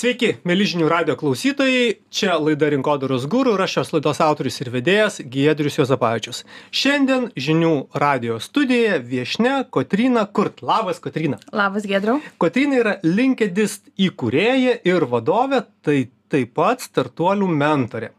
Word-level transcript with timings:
Sveiki, 0.00 0.30
mėly 0.48 0.64
žinių 0.64 0.86
radio 0.88 1.12
klausytojai, 1.20 1.98
čia 2.08 2.38
laida 2.40 2.70
Rinkodaros 2.72 3.26
gūrų 3.28 3.52
ir 3.58 3.62
aš 3.66 3.74
šios 3.74 3.90
laidos 3.92 4.20
autorius 4.24 4.56
ir 4.62 4.70
vedėjas 4.72 5.18
Giedrius 5.34 5.76
Jozapavičius. 5.76 6.38
Šiandien 6.72 7.26
žinių 7.36 7.72
radio 8.00 8.38
studijoje 8.40 8.94
viešne 9.10 9.52
Kotrina 9.68 10.22
Kurt. 10.24 10.62
Labas, 10.64 11.02
Kotrina. 11.04 11.36
Labas, 11.52 11.84
Giedriu. 11.90 12.16
Kotrina 12.40 12.80
yra 12.80 12.96
LinkedIn 13.04 13.92
įkūrėja 14.06 14.78
ir 14.88 15.04
vadovė, 15.10 15.66
tai 15.84 15.98
taip 16.32 16.56
pat 16.56 16.80
startuolių 16.86 17.50
mentorė. 17.60 18.14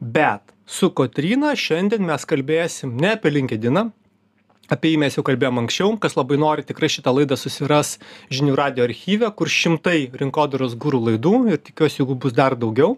Bet 0.00 0.56
su 0.64 0.94
Kotrina 0.96 1.52
šiandien 1.52 2.08
mes 2.08 2.24
kalbėsim 2.24 2.96
ne 2.96 3.18
apie 3.18 3.36
LinkedIn, 3.36 3.82
apie 4.72 4.92
jį 4.92 5.00
mes 5.02 5.16
jau 5.16 5.24
kalbėjom 5.26 5.62
anksčiau. 5.64 5.96
Kas 6.00 6.16
labai 6.18 6.38
nori 6.40 6.64
tikrai 6.66 6.90
šitą 6.92 7.12
laidą 7.16 7.38
susiras 7.40 7.96
žinių 8.32 8.56
radijo 8.58 8.86
archyve 8.88 9.30
kur 9.38 9.50
šimtai 9.52 9.98
rinkodaros 10.20 10.76
guru 10.80 11.00
laidų 11.08 11.34
ir 11.52 11.60
tikiuosi 11.62 12.02
jų 12.02 12.18
bus 12.24 12.36
dar 12.36 12.56
daugiau. 12.56 12.96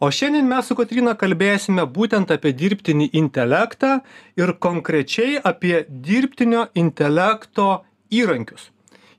O 0.00 0.10
šiandien 0.14 0.46
mes 0.48 0.68
su 0.68 0.76
kotryna 0.78 1.16
kalbėsime 1.18 1.84
būtent 1.90 2.30
apie 2.30 2.52
dirbtinį 2.56 3.10
intelektą 3.18 4.00
ir 4.38 4.54
konkrečiai 4.66 5.40
apie 5.42 5.84
dirbtinio 5.88 6.68
intelekto 6.78 7.80
įrankius. 8.14 8.70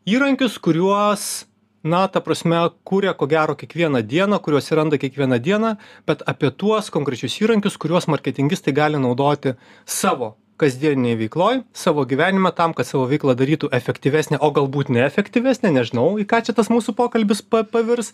Įrankius 0.07 0.57
kuriuos 0.63 1.45
na 1.83 2.07
ta 2.07 2.21
prasme 2.21 2.57
kuria 2.85 3.13
ko 3.17 3.27
gero 3.27 3.55
kiekvieną 3.57 4.01
dieną 4.05 4.39
kuriuos 4.39 4.71
randa 4.71 4.97
kiekvieną 5.01 5.39
dieną 5.41 5.75
bet 6.07 6.21
apie 6.29 6.51
tuos 6.51 6.89
konkrečius 6.93 7.39
įrankius 7.41 7.77
kuriuos 7.81 8.07
marketingistai 8.07 8.73
gali 8.73 9.01
naudoti 9.01 9.55
savo 9.85 10.35
kasdieninėj 10.61 11.17
veikloj 11.25 11.61
savo 11.83 12.05
gyvenime 12.09 12.51
tam 12.57 12.75
kad 12.77 12.87
savo 12.89 13.07
veiklą 13.09 13.35
darytų 13.39 13.71
efektyvesnę 13.77 14.39
o 14.39 14.51
galbūt 14.55 14.91
neefektyvesnę 14.93 15.73
nežinau 15.75 16.07
į 16.21 16.27
ką 16.29 16.41
čia 16.47 16.55
tas 16.57 16.71
mūsų 16.73 16.95
pokalbis 16.97 17.41
pa 17.41 17.63
pavirs 17.67 18.13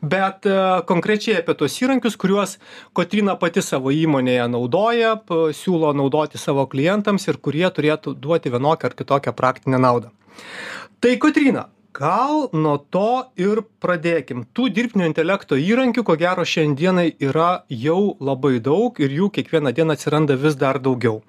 bet 0.00 0.46
e, 0.48 0.58
konkrečiai 0.90 1.40
apie 1.40 1.56
tuos 1.58 1.78
įrankius 1.82 2.18
kuriuos 2.20 2.58
kotryna 2.98 3.38
pati 3.40 3.64
savo 3.64 3.94
įmonėje 3.94 4.46
naudoja 4.52 5.16
siūlo 5.58 5.94
naudoti 5.96 6.40
savo 6.40 6.66
klientams 6.70 7.28
ir 7.28 7.40
kurie 7.42 7.66
turėtų 7.68 8.14
duoti 8.18 8.52
vienokią 8.54 8.90
ar 8.90 8.96
kitokią 8.98 9.34
praktinę 9.36 9.80
naudą. 9.82 10.12
Tai 11.00 11.16
kotryna 11.22 11.68
gal 11.94 12.48
nuo 12.52 12.76
to 12.92 13.30
ir 13.40 13.62
pradėkim. 13.82 14.44
Tų 14.54 14.68
dirbtinio 14.74 15.08
intelekto 15.08 15.58
įrankių 15.58 16.04
ko 16.06 16.16
gero 16.20 16.44
šiandienai 16.46 17.10
yra 17.24 17.64
jau 17.68 18.16
labai 18.20 18.58
daug 18.64 18.98
ir 19.02 19.14
jų 19.14 19.30
kiekvieną 19.38 19.72
dieną 19.76 19.96
atsiranda 19.96 20.36
vis 20.38 20.58
dar 20.58 20.78
daugiau. 20.82 21.22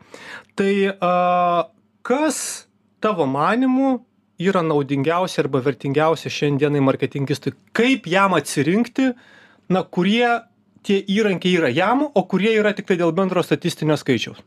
Tai 0.59 0.73
a 0.99 1.15
kas 2.05 2.67
tavo 3.02 3.25
manymu 3.25 3.99
yra 4.39 4.61
naudingiausia 4.63 5.43
arba 5.45 5.63
vertingiausia 5.63 6.31
šiandienai 6.31 6.83
marketingistui? 6.83 7.55
Kaip 7.73 8.07
jam 8.07 8.35
atsirinkti? 8.37 9.13
Na 9.69 9.83
kurie 9.83 10.27
tie 10.83 11.02
įrankiai 11.03 11.57
yra 11.59 11.69
jam 11.73 12.07
o 12.07 12.23
kurie 12.25 12.55
yra 12.57 12.73
tiktai 12.73 12.97
dėl 12.99 13.13
bendro 13.15 13.43
statistinio 13.45 13.97
skaičiaus? 13.99 14.39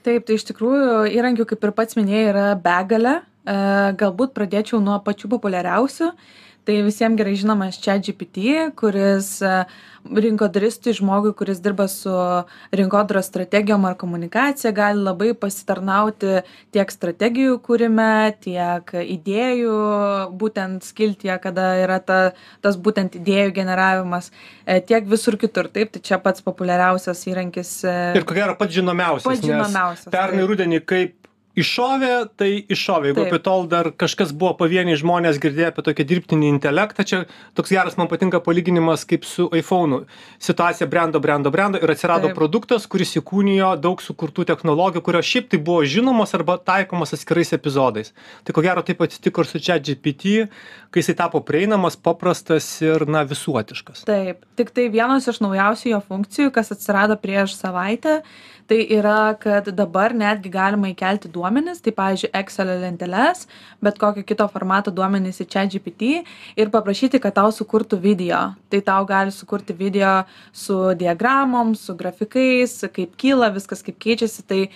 Taip, 0.00 0.24
tai 0.24 0.36
iš 0.38 0.46
tikrųjų 0.48 1.10
įrankių, 1.12 1.44
kaip 1.48 1.64
ir 1.66 1.72
pats 1.76 1.96
minėjai, 1.98 2.28
yra 2.32 2.44
begalė 2.56 3.18
galbūt 3.50 4.36
pradėčiau 4.36 4.82
nuo 4.84 5.00
pačių 5.04 5.32
populiariausių. 5.34 6.12
Tai 6.64 6.74
visiems 6.84 7.16
gerai 7.16 7.32
žinomas 7.40 7.78
čia 7.80 7.94
GPT, 8.04 8.66
kuris 8.76 9.38
e, 9.40 9.52
rinkodaristui, 10.04 10.92
žmogui, 10.92 11.32
kuris 11.34 11.58
dirba 11.64 11.86
su 11.88 12.12
rinkodaros 12.76 13.30
strategijom 13.30 13.86
ar 13.88 13.96
komunikacija, 13.98 14.70
gali 14.76 15.00
labai 15.00 15.30
pasitarnauti 15.40 16.42
tiek 16.76 16.92
strategijų 16.92 17.56
kūrime, 17.64 18.36
tiek 18.44 18.92
idėjų 19.00 19.78
būtent 20.42 20.84
skiltyje, 20.84 21.38
kada 21.40 21.70
yra 21.80 21.96
ta, 22.04 22.20
tas 22.60 22.76
būtent 22.76 23.16
idėjų 23.22 23.54
generavimas, 23.56 24.28
e, 24.66 24.82
tiek 24.84 25.08
visur 25.08 25.40
kitur. 25.40 25.72
Taip, 25.72 25.94
tai 25.96 26.04
čia 26.04 26.20
pats 26.20 26.44
populiariausias 26.44 27.24
įrankis. 27.32 27.72
Ir 28.20 28.28
ko 28.28 28.36
gero 28.36 28.58
pats 28.60 28.76
žinomiausias. 28.76 29.26
Pats 29.26 29.48
žinomiausias. 29.48 30.12
Pernai 30.12 30.44
rudenį, 30.52 30.84
kaip 30.84 31.19
iššovė 31.58 32.12
tai 32.38 32.50
iššovė. 32.70 33.10
Jeigu 33.10 33.24
apie 33.24 33.40
tol 33.42 33.66
dar 33.70 33.90
kažkas 33.90 34.32
buvo 34.36 34.52
pavieniai 34.60 34.98
žmonės 34.98 35.40
girdėję 35.42 35.70
apie 35.72 35.84
tokį 35.86 36.06
dirbtinį 36.12 36.50
intelektą 36.54 37.06
čia 37.06 37.20
toks 37.58 37.72
geras 37.74 37.96
man 37.98 38.10
patinka 38.10 38.40
palyginimas 38.44 39.02
kaip 39.08 39.26
su 39.26 39.48
aifounu 39.54 40.04
situacija 40.38 40.86
brendo 40.90 41.20
brendo 41.20 41.50
brendo 41.50 41.80
ir 41.82 41.90
atsirado 41.90 42.30
produktas 42.36 42.86
kuris 42.90 43.16
įkūnijo 43.18 43.72
daug 43.82 44.02
sukurtų 44.04 44.46
technologijų 44.52 45.02
kurios 45.08 45.30
šiaip 45.30 45.50
tai 45.50 45.62
buvo 45.70 45.82
žinomos 45.82 46.36
arba 46.38 46.58
taikomos 46.58 47.16
atskirais 47.16 47.52
epizodais. 47.56 48.14
Tai 48.44 48.54
ko 48.54 48.64
gero 48.64 48.84
taip 48.86 49.02
atsitiko 49.02 49.42
ir 49.42 49.50
su 49.50 49.62
chat 49.62 49.82
gpt 49.86 50.46
kai 50.90 51.02
jisai 51.02 51.16
tapo 51.18 51.42
prieinamas 51.46 51.98
paprastas 51.98 52.66
ir 52.84 53.06
na 53.10 53.24
visuotiškas. 53.26 54.06
Taip. 54.06 54.46
Tiktai 54.58 54.88
vienos 54.92 55.26
iš 55.30 55.42
naujausių 55.42 55.94
jo 55.94 56.00
funkcijų 56.06 56.54
kas 56.54 56.70
atsirado 56.74 57.18
prieš 57.18 57.58
savaitę 57.58 58.20
tai 58.70 58.84
yra 58.94 59.34
kad 59.34 59.66
dabar 59.74 60.12
netgi 60.14 60.50
galima 60.54 60.92
įkelti 60.92 61.30
duomenis 61.34 61.82
tai 61.82 61.90
pavyzdžiui 61.96 62.30
ekselio 62.38 62.76
lenteles 62.78 63.48
bet 63.82 63.98
kokio 63.98 64.22
kito 64.26 64.46
formato 64.52 64.92
duomenis 64.94 65.42
į 65.42 65.46
chat 65.50 65.72
gpt 65.72 66.10
ir 66.60 66.70
paprašyti 66.70 67.18
kad 67.22 67.34
tau 67.40 67.50
sukurtų 67.54 67.98
video. 68.04 68.38
Tai 68.70 68.80
tau 68.86 69.08
gali 69.08 69.34
sukurti 69.34 69.74
video 69.74 70.12
su 70.52 70.76
diagramom 71.00 71.74
su 71.74 71.96
grafikais 71.98 72.76
kaip 72.94 73.18
kyla 73.18 73.50
viskas 73.56 73.82
kaip 73.82 73.98
keičiasi. 74.06 74.46
Tai 74.46 74.60
e, 74.62 74.70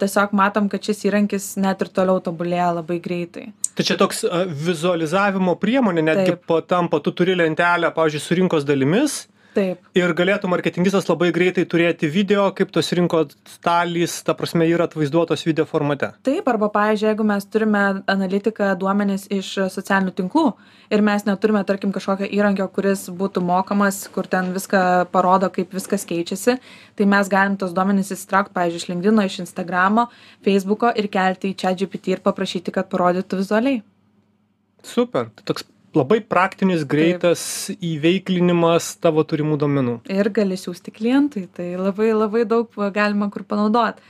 tiesiog 0.00 0.32
matom 0.32 0.72
kad 0.72 0.80
šis 0.88 1.04
įrankis 1.10 1.50
net 1.60 1.84
ir 1.84 1.92
toliau 1.92 2.24
tobulėja 2.24 2.70
labai 2.78 2.96
greitai. 3.04 3.50
Tai 3.76 3.84
čia 3.84 3.98
toks 4.00 4.24
e, 4.24 4.42
vizualizavimo 4.70 5.58
priemonė 5.60 6.08
netgi 6.08 6.40
patampa 6.48 7.02
tu 7.04 7.12
turi 7.12 7.36
lentelę 7.36 7.92
pavyzdžiui 7.92 8.24
su 8.24 8.40
rinkos 8.40 8.64
dalimis 8.64 9.20
taip. 9.54 9.88
Ir 9.96 10.12
galėtų 10.16 10.50
marketingistas 10.50 11.06
labai 11.08 11.30
greitai 11.34 11.64
turėti 11.70 12.08
video 12.10 12.46
kaip 12.56 12.72
tos 12.74 12.90
rinkos 12.96 13.36
dalys 13.64 14.16
ta 14.26 14.34
prasme 14.36 14.66
yra 14.68 14.88
atvaizduotos 14.88 15.44
video 15.46 15.66
formate. 15.68 16.10
Taip 16.26 16.48
arba 16.50 16.68
pavyzdžiui 16.74 17.10
jeigu 17.10 17.26
mes 17.28 17.46
turime 17.48 17.82
analitiką 18.10 18.72
duomenis 18.80 19.26
iš 19.34 19.52
socialinių 19.74 20.14
tinklų 20.20 20.44
ir 20.94 21.04
mes 21.06 21.26
neturime 21.28 21.64
tarkim 21.68 21.94
kažkokio 21.94 22.28
įrankio 22.28 22.68
kuris 22.74 23.06
būtų 23.22 23.44
mokamas 23.44 24.04
kur 24.14 24.28
ten 24.30 24.52
viską 24.56 24.84
parodo 25.14 25.50
kaip 25.54 25.74
viskas 25.74 26.06
keičiasi 26.08 26.58
tai 26.98 27.08
mes 27.10 27.30
galim 27.32 27.58
tuos 27.60 27.74
duomenis 27.76 28.12
išsitraukt 28.14 28.54
pavyzdžiui 28.56 28.82
iš 28.82 28.88
linkdino 28.92 29.24
iš 29.26 29.40
instagramo 29.46 30.08
feisbuko 30.44 30.92
ir 30.94 31.10
kelti 31.12 31.52
į 31.52 31.58
chat 31.60 31.80
gpt 31.80 32.16
ir 32.16 32.24
paprašyti 32.24 32.74
kad 32.74 32.90
parodytų 32.92 33.42
vizualiai. 33.42 33.82
Super. 34.84 35.30
Toks 35.48 35.64
labai 35.96 36.20
praktinis 36.20 36.84
greitas 36.88 37.44
įveiklinimas 37.78 38.94
tavo 39.02 39.24
turimų 39.26 39.58
duomenų. 39.62 39.96
Ir 40.12 40.30
gali 40.34 40.58
siųsti 40.60 40.94
klientui 40.94 41.46
tai 41.54 41.74
labai 41.78 42.12
labai 42.12 42.44
daug 42.48 42.70
galima 42.94 43.30
kur 43.32 43.46
panaudot. 43.48 44.00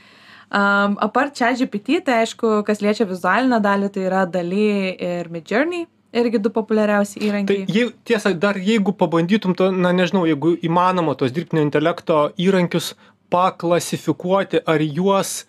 Um, 0.45 0.93
apart 1.01 1.33
chat 1.35 1.57
gpt 1.57 2.03
tai 2.05 2.21
aišku 2.23 2.61
kas 2.67 2.83
liečia 2.83 3.07
vizualinę 3.09 3.57
dalį 3.63 3.89
tai 3.91 4.05
yra 4.05 4.23
daly 4.29 4.93
ir 4.93 5.31
midjourney 5.33 5.87
irgi 6.15 6.39
du 6.39 6.51
populiariausi 6.53 7.19
įrankiai. 7.27 7.65
Tai 7.65 7.75
jei, 7.75 7.89
tiesa, 8.07 8.31
dar 8.39 8.59
jeigu 8.61 8.93
pabandytum, 8.95 9.55
to, 9.57 9.71
na 9.73 9.91
nežinau, 9.95 10.23
jeigu 10.29 10.55
įmanoma 10.65 11.15
tos 11.19 11.33
dirbtinio 11.35 11.65
intelekto 11.65 12.29
įrankius 12.39 12.93
paklasifikuoti, 13.33 14.61
ar 14.69 14.83
juos 14.85 15.41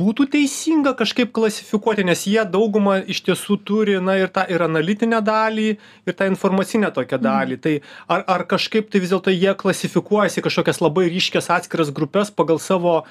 būtų 0.00 0.26
teisinga 0.32 0.94
kažkaip 0.98 1.32
klasifikuoti 1.36 2.04
nes 2.08 2.24
jie 2.28 2.42
daugumą 2.48 2.98
iš 3.14 3.22
tiesų 3.26 3.58
turi 3.68 3.98
na 4.04 4.16
ir 4.20 4.32
tą 4.34 4.44
ir 4.52 4.64
analitinę 4.66 5.20
dalį 5.24 5.68
ir 5.72 6.16
tą 6.18 6.28
informacinę 6.30 6.92
tokią 6.94 7.18
mhm. 7.18 7.26
dalį 7.28 7.58
tai 7.64 7.74
ar 8.08 8.24
ar 8.36 8.46
kažkaip 8.54 8.90
tai 8.92 9.02
vis 9.04 9.12
dėlto 9.12 9.34
jie 9.34 9.54
klasifikuojasi 9.64 10.40
į 10.40 10.46
kažkokias 10.48 10.82
labai 10.84 11.08
ryškias 11.12 11.50
atskiras 11.58 11.92
grupes 11.94 12.32
pagal 12.34 12.62
savo 12.62 13.02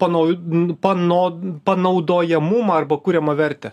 panau 0.00 0.24
pano 0.80 1.22
panaudojamumą 1.64 2.80
arba 2.80 2.98
kuriamą 2.98 3.36
vertę 3.36 3.72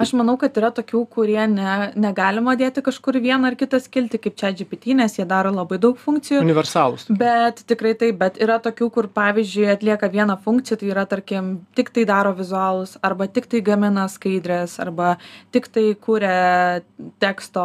aš 0.00 0.12
manau 0.16 0.36
kad 0.40 0.56
yra 0.58 0.70
tokių 0.74 1.02
kurie 1.12 1.42
ne 1.50 1.92
negalima 1.98 2.54
dėti 2.58 2.82
kažkur 2.84 3.18
į 3.18 3.24
vieną 3.26 3.50
ar 3.50 3.56
kitą 3.60 3.80
skiltį 3.82 4.20
kaip 4.26 4.36
chat 4.40 4.58
gpt 4.58 4.96
nes 4.98 5.16
jie 5.18 5.26
daro 5.28 5.52
labai 5.54 5.78
daug 5.82 5.98
funkcijų. 6.00 6.42
Universalūs. 6.44 7.06
Bet 7.08 7.64
tikrai 7.68 7.94
taip 7.98 8.18
bet 8.20 8.40
yra 8.42 8.58
tokių 8.62 8.90
kur 8.94 9.08
pavyzdžiui 9.12 9.70
atlieka 9.74 10.10
vieną 10.12 10.38
funkciją 10.44 10.80
tai 10.80 10.92
yra 10.92 11.06
tarkim 11.08 11.54
tiktai 11.78 12.06
daro 12.08 12.34
vizualus 12.38 12.96
arba 13.02 13.28
tiktai 13.28 13.62
gamina 13.64 14.08
skaidres 14.12 14.78
arba 14.82 15.16
tiktai 15.54 15.92
kuria 16.00 16.82
teksto 17.22 17.64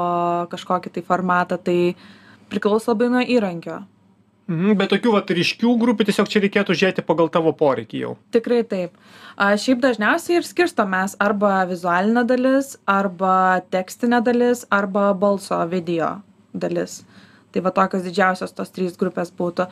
kažkokį 0.53 0.97
tai 0.97 1.05
formatą 1.05 1.59
tai 1.61 1.79
priklauso 2.51 2.93
labai 2.93 3.11
nuo 3.11 3.23
įrankio 3.23 3.83
bet 4.47 4.91
tokių 4.93 5.13
vat 5.17 5.31
ryškių 5.35 5.73
grupių 5.81 6.07
tiesiog 6.07 6.29
čia 6.31 6.41
reikėtų 6.45 6.75
žiūrėti 6.79 7.03
pagal 7.07 7.27
tavo 7.31 7.51
poreikį 7.57 8.03
jau. 8.03 8.13
Tikrai 8.31 8.61
taip. 8.67 8.95
A, 9.35 9.51
šiaip 9.59 9.81
dažniausiai 9.83 10.39
ir 10.39 10.47
skirstom 10.47 10.93
mes 10.95 11.17
arba 11.23 11.65
vizualinė 11.67 12.23
dalis, 12.29 12.77
arba 12.87 13.59
tekstinė 13.73 14.21
dalis, 14.23 14.63
arba 14.71 15.11
balso 15.13 15.59
video 15.67 16.17
dalis. 16.55 17.01
Tai 17.51 17.63
va 17.65 17.71
tokios 17.75 18.03
didžiausios 18.05 18.53
tos 18.55 18.71
trys 18.75 18.95
grupės 18.99 19.31
būtų. 19.35 19.67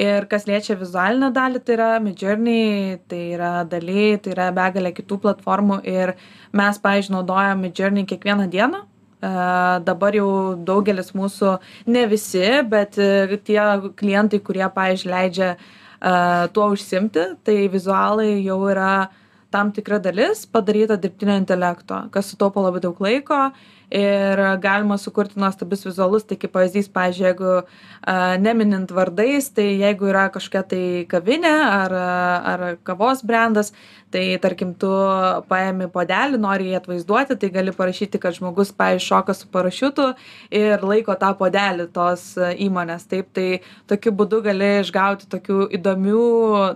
Ir 0.00 0.26
kas 0.30 0.46
liečia 0.48 0.76
vizualinę 0.80 1.28
dalį, 1.32 1.60
tai 1.64 1.76
yra 1.76 1.88
Midjourney, 2.02 2.98
tai 3.08 3.22
yra 3.36 3.52
daly, 3.68 4.16
tai 4.22 4.32
yra 4.36 4.48
begalė 4.56 4.92
kitų 4.96 5.20
platformų 5.24 5.82
ir 5.88 6.16
mes, 6.56 6.80
pavyzdžiui, 6.84 7.16
naudojam 7.16 7.64
Midjourney 7.64 8.08
kiekvieną 8.08 8.48
dieną 8.52 8.87
dabar 9.20 10.14
jau 10.14 10.54
daugelis 10.54 11.10
mūsų, 11.16 11.56
ne 11.90 12.04
visi, 12.06 12.44
bet 12.70 12.98
e, 13.02 13.38
tie 13.42 13.60
klientai, 13.98 14.38
kurie, 14.44 14.66
pavyzdžiui, 14.74 15.12
leidžia 15.12 15.52
tuo 16.54 16.68
užsimti, 16.70 17.24
tai 17.42 17.56
vizualai 17.66 18.36
jau 18.44 18.60
yra 18.70 19.08
tam 19.50 19.72
tikra 19.72 19.98
dalis 20.02 20.44
padaryta 20.46 20.98
dirbtinio 21.00 21.36
intelekto, 21.40 22.04
kas 22.12 22.30
sutaupo 22.32 22.62
labai 22.64 22.82
daug 22.84 23.00
laiko 23.00 23.48
ir 23.90 24.40
galima 24.60 24.98
sukurti 25.00 25.40
nuostabius 25.40 25.86
vizualus 25.86 26.26
tai 26.28 26.36
kaip 26.36 26.52
pavyzdys 26.52 26.90
pavyzdžiui 26.92 27.24
jeigu 27.24 27.52
a, 27.56 28.36
neminint 28.36 28.90
vardais 28.92 29.48
tai 29.56 29.70
jeigu 29.80 30.10
yra 30.10 30.26
kažkokia 30.34 30.62
tai 30.68 30.82
kavinė 31.08 31.54
ar 31.64 31.94
ar 32.52 32.66
kavos 32.84 33.24
brendas 33.24 33.72
tai 34.12 34.36
tarkim 34.40 34.74
tu 34.74 34.90
paimi 35.48 35.88
puodelį 35.92 36.40
nori 36.40 36.68
jį 36.70 36.76
atvaizduoti 36.80 37.36
tai 37.40 37.50
gali 37.52 37.72
parašyti 37.72 38.20
kad 38.20 38.36
žmogus 38.36 38.72
pavyzdžiui 38.76 39.08
šoka 39.08 39.34
su 39.36 39.48
parašiutu 39.52 40.10
ir 40.60 40.84
laiko 40.84 41.16
tą 41.16 41.32
puodelį 41.38 41.88
tos 41.92 42.34
įmonės. 42.36 43.06
Taip 43.08 43.32
tai 43.36 43.60
tokiu 43.88 44.12
būdu 44.12 44.42
gali 44.44 44.70
išgauti 44.82 45.28
tokių 45.32 45.68
įdomių 45.78 46.24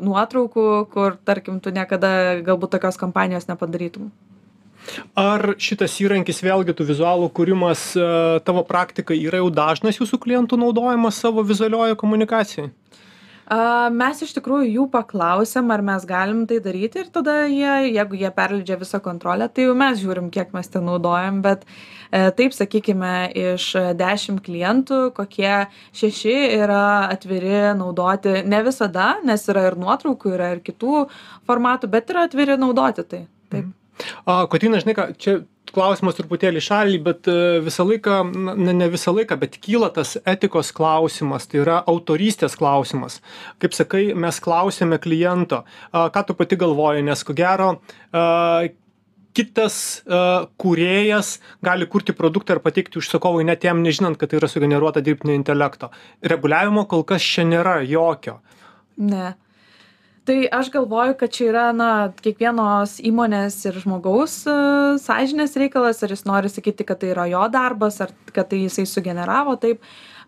nuotraukų 0.04 0.66
kur 0.92 1.16
tarkim 1.24 1.60
tu 1.60 1.72
niekada 1.74 2.40
galbūt 2.44 2.61
tokios 2.70 2.98
kampanijos 3.00 3.48
nepadarytum? 3.48 4.10
Ar 5.18 5.54
šitas 5.62 5.94
įrankis 6.02 6.42
vėlgi 6.42 6.74
tų 6.74 6.88
vizualų 6.88 7.28
kūrimas 7.34 7.92
e, 7.94 8.06
tavo 8.46 8.64
praktika 8.66 9.14
yra 9.14 9.38
jau 9.38 9.50
dažnas 9.54 10.00
jūsų 10.00 10.18
klientų 10.24 10.58
naudojamas 10.58 11.20
savo 11.22 11.44
vizualioje 11.46 11.94
komunikacijai 12.00 12.72
Mes 13.92 14.20
iš 14.22 14.32
tikrųjų 14.36 14.68
jų 14.70 14.84
paklausėm, 14.92 15.72
ar 15.74 15.82
mes 15.82 16.04
galim 16.06 16.44
tai 16.46 16.60
daryti 16.62 17.02
ir 17.02 17.08
tada 17.12 17.42
jie, 17.50 17.90
jeigu 17.90 18.16
jie 18.20 18.30
perleidžia 18.30 18.78
visą 18.78 19.00
kontrolę, 19.02 19.48
tai 19.50 19.66
jau 19.66 19.74
mes 19.74 19.98
žiūrim, 19.98 20.30
kiek 20.30 20.54
mes 20.54 20.70
ten 20.70 20.86
naudojam, 20.86 21.42
bet 21.42 21.66
e, 21.66 22.30
taip 22.38 22.54
sakykime, 22.54 23.32
iš 23.34 23.66
dešimt 23.98 24.44
klientų, 24.46 25.02
kokie 25.18 25.66
šeši 25.90 26.38
yra 26.62 27.10
atviri 27.10 27.74
naudoti, 27.76 28.40
ne 28.46 28.62
visada, 28.62 29.16
nes 29.26 29.46
yra 29.50 29.66
ir 29.72 29.78
nuotraukų, 29.80 30.34
yra 30.38 30.54
ir 30.54 30.64
kitų 30.64 31.06
formatų, 31.50 31.90
bet 31.92 32.14
yra 32.14 32.28
atviri 32.30 32.56
naudoti 32.56 33.04
tai. 33.04 33.24
Taip. 33.50 33.64
Mhm. 33.66 33.81
A, 34.24 34.44
Kotina, 34.50 34.80
žinai 34.82 34.94
ką, 34.96 35.06
čia 35.20 35.38
klausimas 35.72 36.16
truputėlį 36.18 36.62
šalį, 36.64 36.98
bet 37.06 37.28
e, 37.30 37.36
visą 37.64 37.86
laiką, 37.86 38.18
ne, 38.58 38.74
ne 38.76 38.88
visą 38.92 39.14
laiką, 39.14 39.38
bet 39.40 39.56
kyla 39.62 39.88
tas 39.94 40.16
etikos 40.28 40.72
klausimas, 40.76 41.48
tai 41.48 41.62
yra 41.62 41.80
autorystės 41.88 42.56
klausimas. 42.58 43.20
Kaip 43.62 43.76
sakai, 43.76 44.04
mes 44.18 44.40
klausėme 44.44 45.00
kliento, 45.02 45.62
a, 45.92 46.06
ką 46.12 46.26
tu 46.28 46.38
pati 46.38 46.58
galvoji, 46.60 47.04
nes 47.08 47.24
ko 47.26 47.36
gero, 47.36 47.74
a, 48.12 48.68
kitas 49.32 49.76
uh, 50.04 50.44
kūrėjas 50.60 51.38
gali 51.64 51.86
kurti 51.88 52.12
produktą 52.12 52.58
ir 52.58 52.58
pateikti 52.60 52.98
užsakovui 53.00 53.46
net 53.48 53.64
jam 53.64 53.80
nežinant, 53.80 54.18
kad 54.20 54.28
tai 54.28 54.36
yra 54.42 54.50
sugeneruota 54.52 55.00
dirbtinio 55.00 55.38
intelekto. 55.38 55.88
Reguliavimo 56.20 56.84
kol 56.90 57.00
kas 57.08 57.24
čia 57.24 57.46
nėra 57.48 57.78
jokio. 57.88 58.42
Ne 59.00 59.30
tai 60.24 60.46
aš 60.52 60.70
galvoju 60.70 61.14
kad 61.18 61.32
čia 61.34 61.48
yra 61.50 61.64
na 61.74 61.90
kiekvienos 62.22 62.98
įmonės 63.02 63.56
ir 63.66 63.78
žmogaus 63.82 64.36
e, 64.46 64.56
sąžinės 65.02 65.56
reikalas 65.58 66.02
ar 66.02 66.14
jis 66.14 66.24
nori 66.28 66.50
sakyti 66.52 66.86
kad 66.86 67.02
tai 67.02 67.12
yra 67.14 67.26
jo 67.30 67.42
darbas 67.52 68.00
ar 68.04 68.14
kad 68.32 68.50
tai 68.52 68.62
jisai 68.64 68.86
sugeneravo 68.86 69.56
taip. 69.62 69.82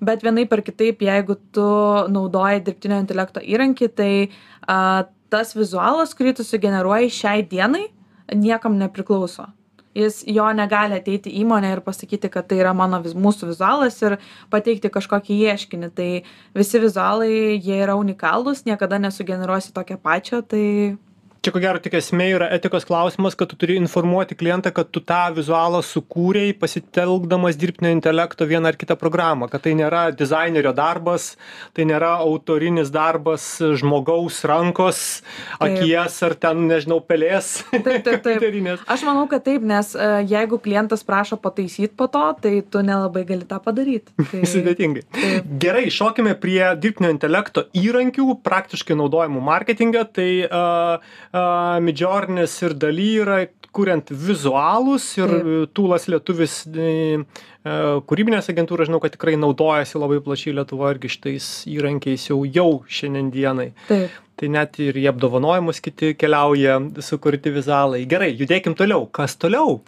Bet 0.04 0.24
vienaip 0.26 0.52
ar 0.52 0.62
kitaip 0.66 1.02
jeigu 1.06 1.38
tu 1.54 1.66
naudoji 2.10 2.64
dirbtinio 2.66 2.98
intelekto 3.04 3.42
įrankį 3.42 3.90
tai 3.94 4.12
a, 4.66 5.06
tas 5.30 5.54
vizualas 5.54 6.14
kurį 6.18 6.38
tu 6.38 6.46
sugeneruoji 6.46 7.12
šiai 7.14 7.46
dienai 7.46 7.86
niekam 8.34 8.78
nepriklauso 8.80 9.46
jis 9.94 10.22
jo 10.26 10.46
negali 10.56 10.98
ateiti 10.98 11.32
į 11.32 11.44
įmonę 11.44 11.72
ir 11.74 11.82
pasakyti 11.86 12.30
kad 12.32 12.48
tai 12.50 12.60
yra 12.62 12.74
mano 12.76 13.00
mūsų 13.04 13.50
vizualas 13.52 14.00
ir 14.02 14.18
pateikti 14.52 14.90
kažkokį 14.92 15.38
ieškinį. 15.50 15.90
Tai 15.94 16.10
visi 16.58 16.82
vizualai 16.82 17.32
jie 17.56 17.80
yra 17.82 17.96
unikalūs 18.00 18.64
niekada 18.68 18.98
nesugeneruosi 19.02 19.74
tokio 19.76 19.98
pačio 20.02 20.42
tai 20.42 20.64
čia 21.44 21.52
ko 21.52 21.60
gero 21.60 21.80
tik 21.84 21.96
esmė 21.98 22.26
yra 22.38 22.46
etikos 22.56 22.86
klausimas 22.88 23.36
kad 23.36 23.50
tu 23.50 23.58
turi 23.60 23.76
informuoti 23.76 24.36
klientą 24.38 24.72
kad 24.72 24.88
tu 24.94 25.02
tą 25.04 25.20
vizualą 25.36 25.82
sukūrei 25.84 26.54
pasitelkdamas 26.56 27.58
dirbtinio 27.60 27.92
intelekto 27.92 28.46
vieną 28.48 28.70
ar 28.72 28.78
kitą 28.80 28.96
programą 29.00 29.50
kad 29.52 29.64
tai 29.66 29.74
nėra 29.76 30.06
dizainerio 30.16 30.72
darbas 30.76 31.34
tai 31.76 31.84
nėra 31.90 32.14
autorinis 32.24 32.92
darbas 32.94 33.46
žmogaus 33.82 34.40
rankos 34.48 35.02
akies 35.60 36.16
ar 36.24 36.36
ten 36.46 36.64
nežinau 36.70 37.02
pelės 37.04 37.58
taip 37.74 38.06
taip 38.06 38.24
taip. 38.28 38.88
aš 38.96 39.04
manau 39.04 39.26
kad 39.28 39.44
taip 39.44 39.66
nes 39.68 39.92
e, 39.92 40.08
jeigu 40.30 40.60
klientas 40.64 41.04
prašo 41.04 41.36
pataisyt 41.44 41.92
po 41.98 42.08
to 42.08 42.24
tai 42.40 42.54
tu 42.70 42.80
nelabai 42.84 43.26
gali 43.28 43.44
tą 43.48 43.60
padaryt. 43.64 44.08
Tai 44.34 44.42
sudėtingai. 44.48 45.04
gerai 45.60 45.84
šokime 45.92 46.34
prie 46.40 46.62
dirbtinio 46.80 47.12
intelekto 47.12 47.66
įrankių 47.76 48.38
praktiškai 48.46 48.96
naudojamų 48.98 49.42
marketinge. 49.44 50.04
Tai 50.14 50.28
a 50.48 50.62
Midjourne'is 51.34 52.56
ir 52.62 52.76
Daly 52.78 53.10
yra 53.24 53.38
kuriant 53.74 54.10
vizualus 54.10 55.06
ir 55.18 55.30
Taip. 55.30 55.72
tūlas 55.74 56.06
lietuvis 56.10 56.60
e, 56.70 56.90
e, 57.18 57.74
kūrybinės 58.08 58.50
agentūros 58.52 58.88
žinau, 58.90 59.00
kad 59.02 59.16
tikrai 59.16 59.34
naudojasi 59.40 59.98
labai 59.98 60.20
plačiai 60.24 60.54
Lietuvoje 60.54 60.96
irgi 60.96 61.10
šitais 61.16 61.48
įrankiais 61.74 62.28
jau, 62.30 62.40
jau 62.46 62.68
šiandien 62.86 63.32
dienai. 63.34 63.72
Taip. 63.88 64.14
Tai 64.38 64.50
net 64.50 64.80
ir 64.82 64.96
į 64.98 65.08
apdovanojimus 65.12 65.78
kiti 65.82 66.14
keliauja 66.18 66.80
sukurti 67.06 67.52
vizualai. 67.54 68.02
Gerai, 68.10 68.32
judėkim 68.38 68.74
toliau. 68.78 69.06
Kas 69.14 69.36
toliau? 69.38 69.78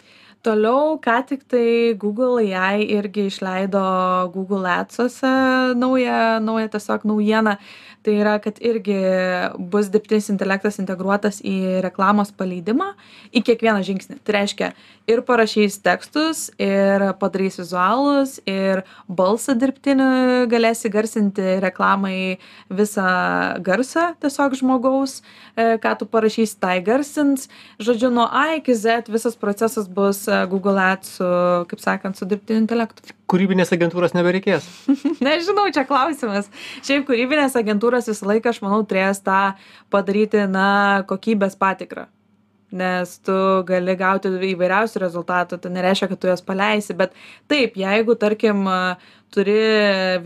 Toliau, 0.45 0.95
ką 1.03 1.17
tik 1.27 1.41
tai 1.51 1.95
Google 1.99 2.43
AI 2.43 2.85
irgi 2.95 3.25
išleido 3.27 3.81
Google 4.31 4.69
Ads'ose 4.69 5.73
naują, 5.75 6.39
naują 6.39 6.69
tiesiog 6.75 7.03
naujieną 7.09 7.57
tai 8.07 8.15
yra 8.21 8.37
kad 8.39 8.61
irgi 8.63 8.95
bus 9.71 9.89
dirbtinis 9.91 10.29
intelektas 10.31 10.77
integruotas 10.79 11.41
į 11.43 11.81
reklamos 11.83 12.31
paleidimą 12.31 12.93
į 13.35 13.41
kiekvieną 13.49 13.81
žingsnį. 13.83 14.21
Tai 14.23 14.35
reiškia 14.37 14.69
ir 15.11 15.23
parašys 15.27 15.75
tekstus 15.83 16.45
ir 16.55 17.03
padarys 17.19 17.59
vizualus 17.59 18.37
ir 18.47 18.85
balsą 19.11 19.57
dirbtinį 19.59 20.47
galės 20.51 20.85
įgarsinti 20.87 21.57
reklamai 21.63 22.37
visą 22.71 23.09
garsą 23.67 24.13
tiesiog 24.23 24.55
žmogaus 24.61 25.19
e, 25.19 25.75
ką 25.83 25.97
tu 25.99 26.07
parašysi 26.07 26.61
tą 26.63 26.77
įgarsins. 26.79 27.49
Žodžiu 27.83 28.13
nuo 28.15 28.29
a 28.31 28.53
iki 28.61 28.75
zet 28.75 29.11
visas 29.11 29.35
procesas 29.35 29.91
bus 29.91 30.23
e, 30.31 30.39
google 30.47 30.79
ads 30.79 31.17
su 31.19 31.29
kaip 31.67 31.83
sakant 31.83 32.15
su 32.15 32.27
dirbtiniu 32.29 32.63
intelektu 32.63 33.03
kūrybinės 33.31 33.73
agentūros 33.75 34.15
nebereikės? 34.17 34.67
Nežinau, 35.27 35.67
čia 35.75 35.85
klausimas. 35.87 36.51
Šiaip 36.87 37.07
kūrybinės 37.09 37.57
agentūros 37.59 38.09
visą 38.11 38.29
laiką, 38.31 38.53
aš 38.53 38.61
manau, 38.65 38.83
turės 38.87 39.23
tą 39.25 39.57
padaryti, 39.93 40.45
na, 40.51 41.03
kokybės 41.09 41.59
patikrą. 41.59 42.07
Nes 42.77 43.13
tu 43.23 43.33
gali 43.63 43.93
gauti 43.95 44.27
įvairiausių 44.27 44.99
rezultatų, 44.99 45.55
tai 45.63 45.69
nereiškia, 45.71 46.09
kad 46.11 46.19
tu 46.19 46.27
juos 46.27 46.41
paleisi, 46.43 46.91
bet 46.99 47.13
taip, 47.47 47.77
jeigu, 47.79 48.17
tarkim, 48.19 48.65
turi 49.31 49.55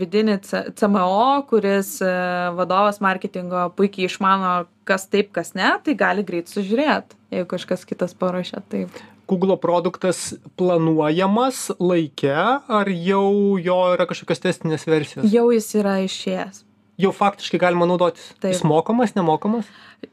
vidinį 0.00 0.40
CMO, 0.78 1.44
kuris 1.50 1.94
e, 2.02 2.10
vadovas 2.58 2.98
marketingo 3.02 3.68
puikiai 3.78 4.08
išmano, 4.10 4.52
kas 4.88 5.06
taip, 5.10 5.30
kas 5.38 5.54
ne, 5.58 5.70
tai 5.86 5.94
gali 5.98 6.26
greit 6.26 6.50
sužiūrėti, 6.50 7.18
jeigu 7.34 7.48
kažkas 7.54 7.86
kitas 7.86 8.18
paruošia 8.18 8.62
taip. 8.74 8.98
Google 9.32 9.56
produktas 9.56 10.34
planuojamas 10.60 11.70
laike, 11.80 12.34
ar 12.78 12.90
jau 12.92 13.56
jo 13.56 13.78
yra 13.94 14.04
kažkokios 14.10 14.44
testinės 14.44 14.84
versijos? 14.84 15.24
Jau 15.32 15.46
jis 15.54 15.68
yra 15.80 15.96
išėjęs. 16.04 16.66
Jau 17.00 17.12
faktiškai 17.16 17.60
galima 17.62 17.88
naudotis. 17.88 18.34
Taip. 18.36 18.52
Jis 18.52 18.60
mokamas, 18.68 19.14
nemokamas? 19.16 19.70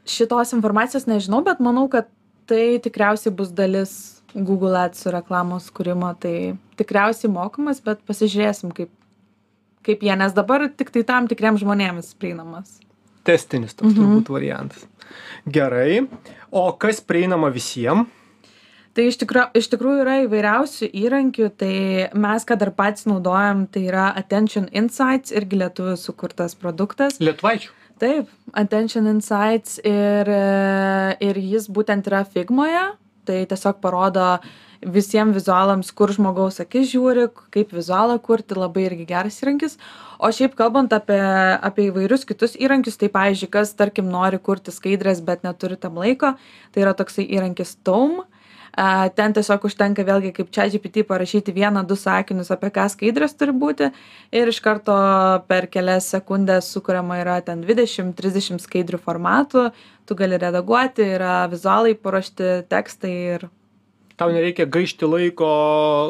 Šitos 0.07 0.53
informacijos 0.55 1.09
nežinau, 1.09 1.41
bet 1.43 1.59
manau, 1.63 1.89
kad 1.91 2.07
tai 2.49 2.79
tikriausiai 2.83 3.33
bus 3.35 3.51
dalis 3.55 3.93
Google 4.33 4.77
Ads 4.79 5.09
reklamos 5.11 5.67
kūrimo. 5.75 6.13
Tai 6.21 6.55
tikriausiai 6.79 7.31
mokamas, 7.33 7.83
bet 7.83 7.99
pasižiūrėsim, 8.07 8.71
kaip, 8.77 8.93
kaip 9.85 10.05
jie, 10.07 10.13
nes 10.23 10.37
dabar 10.37 10.69
tik 10.71 10.93
tai 10.95 11.03
tam 11.07 11.27
tikriems 11.27 11.65
žmonėms 11.65 12.13
prieinamas. 12.21 12.79
Testinis 13.27 13.75
toks 13.75 13.91
mhm. 13.91 13.99
turbūt 13.99 14.31
variantas. 14.31 14.87
Gerai. 15.49 16.05
O 16.49 16.69
kas 16.79 17.03
prieinama 17.03 17.51
visiems? 17.53 18.07
Tai 18.99 19.07
iš 19.07 19.15
tikro 19.21 19.45
iš 19.55 19.69
tikrųjų 19.71 20.01
yra 20.03 20.15
įvairiausių 20.25 20.89
įrankių 20.99 21.45
tai 21.61 21.73
mes 22.19 22.43
ką 22.43 22.57
dar 22.59 22.73
patys 22.75 23.05
naudojam 23.07 23.61
tai 23.71 23.85
yra 23.87 24.09
attention 24.19 24.65
insights 24.75 25.31
irgi 25.31 25.61
lietuvių 25.61 25.93
sukurtas 25.95 26.57
produktas. 26.59 27.15
Lietuvaičių? 27.23 27.71
Taip 28.03 28.27
attention 28.59 29.07
insights 29.07 29.77
ir 29.87 30.27
ir 31.23 31.39
jis 31.39 31.69
būtent 31.71 32.09
yra 32.11 32.25
figmoje. 32.27 32.81
Tai 33.29 33.37
tiesiog 33.47 33.79
parodo 33.79 34.25
visiem 34.83 35.31
vizualams 35.35 35.91
kur 35.95 36.11
žmogaus 36.15 36.59
akis 36.59 36.89
žiūri 36.91 37.29
kaip 37.55 37.71
vizualą 37.75 38.17
kurti 38.23 38.57
labai 38.57 38.87
irgi 38.89 39.05
geras 39.07 39.37
įrankis. 39.39 39.77
O 40.19 40.31
šiaip 40.35 40.57
kalbant 40.59 40.91
apie 40.95 41.21
apie 41.69 41.87
įvairius 41.87 42.27
kitus 42.27 42.59
įrankius 42.59 42.99
tai 42.99 43.07
pavyzdžiui 43.15 43.51
kas 43.55 43.71
tarkim 43.79 44.11
nori 44.11 44.41
kurti 44.43 44.75
skaidres 44.75 45.23
bet 45.23 45.47
neturi 45.47 45.79
tam 45.79 46.01
laiko 46.03 46.33
tai 46.73 46.83
yra 46.83 46.95
toksai 46.99 47.27
įrankis 47.29 47.77
taum 47.87 48.25
a, 48.75 49.09
ten 49.15 49.35
tiesiog 49.35 49.67
užtenka 49.69 50.05
vėlgi 50.07 50.33
kaip 50.35 50.49
čia 50.55 50.67
GPT 50.71 51.03
parašyti 51.09 51.53
vieną, 51.55 51.85
du 51.87 51.97
sakinius, 51.99 52.51
apie 52.53 52.71
ką 52.75 52.87
skaidrės 52.93 53.37
turi 53.37 53.53
būti. 53.53 53.91
Ir 54.35 54.51
iš 54.51 54.61
karto 54.65 54.95
per 55.49 55.69
kelias 55.71 56.09
sekundės 56.13 56.71
sukuriama 56.73 57.21
yra 57.21 57.39
ten 57.45 57.63
20-30 57.65 58.61
skaidrių 58.65 59.01
formatų, 59.03 59.69
tu 60.05 60.17
gali 60.17 60.41
redaguoti, 60.41 61.05
yra 61.19 61.43
vizualai 61.51 61.95
paruošti 61.97 62.59
tekstai 62.69 63.15
ir 63.35 63.49
tau 64.19 64.29
nereikia 64.35 64.65
gaišti 64.67 65.07
laiko 65.07 65.49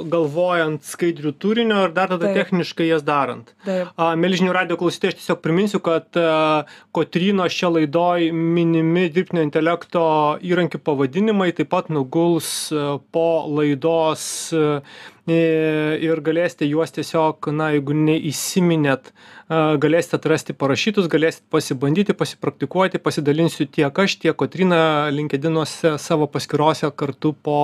galvojant 0.10 0.82
skaidrių 0.88 1.34
turinio 1.42 1.84
ir 1.88 1.94
dar 1.96 2.10
tada 2.12 2.32
techniškai 2.36 2.88
jas 2.89 3.04
darant. 3.06 3.51
A, 3.96 4.16
Melžinių 4.20 4.54
radio 4.56 4.78
klausytojai, 4.82 5.13
aš 5.13 5.20
tiesiog 5.22 5.42
priminsiu, 5.46 5.80
kad 5.86 6.18
a, 6.18 6.66
Kotrynos 6.96 7.54
šia 7.54 7.70
laidoj 7.75 8.30
minimi 8.34 9.08
dirbtinio 9.13 9.46
intelekto 9.46 10.04
įrankių 10.42 10.82
pavadinimai 10.89 11.51
taip 11.58 11.70
pat 11.75 11.92
nuguls 11.94 12.50
a, 12.74 12.98
po 13.13 13.28
laidos 13.60 14.25
i- 14.54 14.82
ir 15.29 16.21
galėsite 16.25 16.67
juos 16.69 16.93
tiesiog, 16.95 17.50
na, 17.55 17.69
jeigu 17.75 17.95
neįsiminėt, 17.98 19.12
a, 19.12 19.62
galėsite 19.81 20.17
atrasti 20.19 20.55
parašytus, 20.57 21.09
galėsite 21.12 21.45
pasibandyti, 21.53 22.15
pasipraktikuoti, 22.17 23.01
pasidalinsiu 23.03 23.67
tiek 23.67 24.03
aš, 24.05 24.17
tiek 24.24 24.38
Kotrina 24.39 25.09
linkedinuose 25.13 25.98
savo 26.01 26.29
paskirose 26.31 26.91
kartu 26.95 27.33
po, 27.33 27.59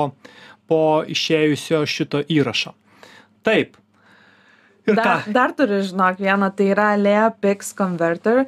po 0.67 0.83
išėjusio 1.07 1.85
šito 1.89 2.23
įrašo. 2.25 2.75
Taip. 3.45 3.77
Ir 4.85 4.97
Dar, 4.99 5.23
ką? 5.25 5.33
dar 5.33 5.53
turiu, 5.57 5.79
žinok, 5.81 6.19
vieną, 6.21 6.51
tai 6.53 6.67
yra 6.69 6.91
Lea 6.99 7.29
Pix 7.41 7.73
Converter. 7.73 8.43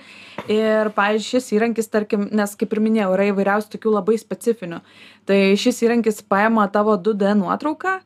Ir, 0.46 0.92
pavyzdžiui, 0.94 1.32
šis 1.34 1.48
įrankis, 1.58 1.90
tarkim, 1.90 2.28
nes 2.30 2.54
kaip 2.60 2.76
ir 2.76 2.82
minėjau, 2.86 3.16
yra 3.16 3.26
įvairiausių 3.32 3.72
tokių 3.74 3.94
labai 3.96 4.20
specifinių. 4.22 4.80
Tai 5.28 5.38
šis 5.60 5.82
įrankis 5.84 6.22
paima 6.30 6.68
tavo 6.72 6.94
2D 6.96 7.34
nuotrauką 7.40 7.98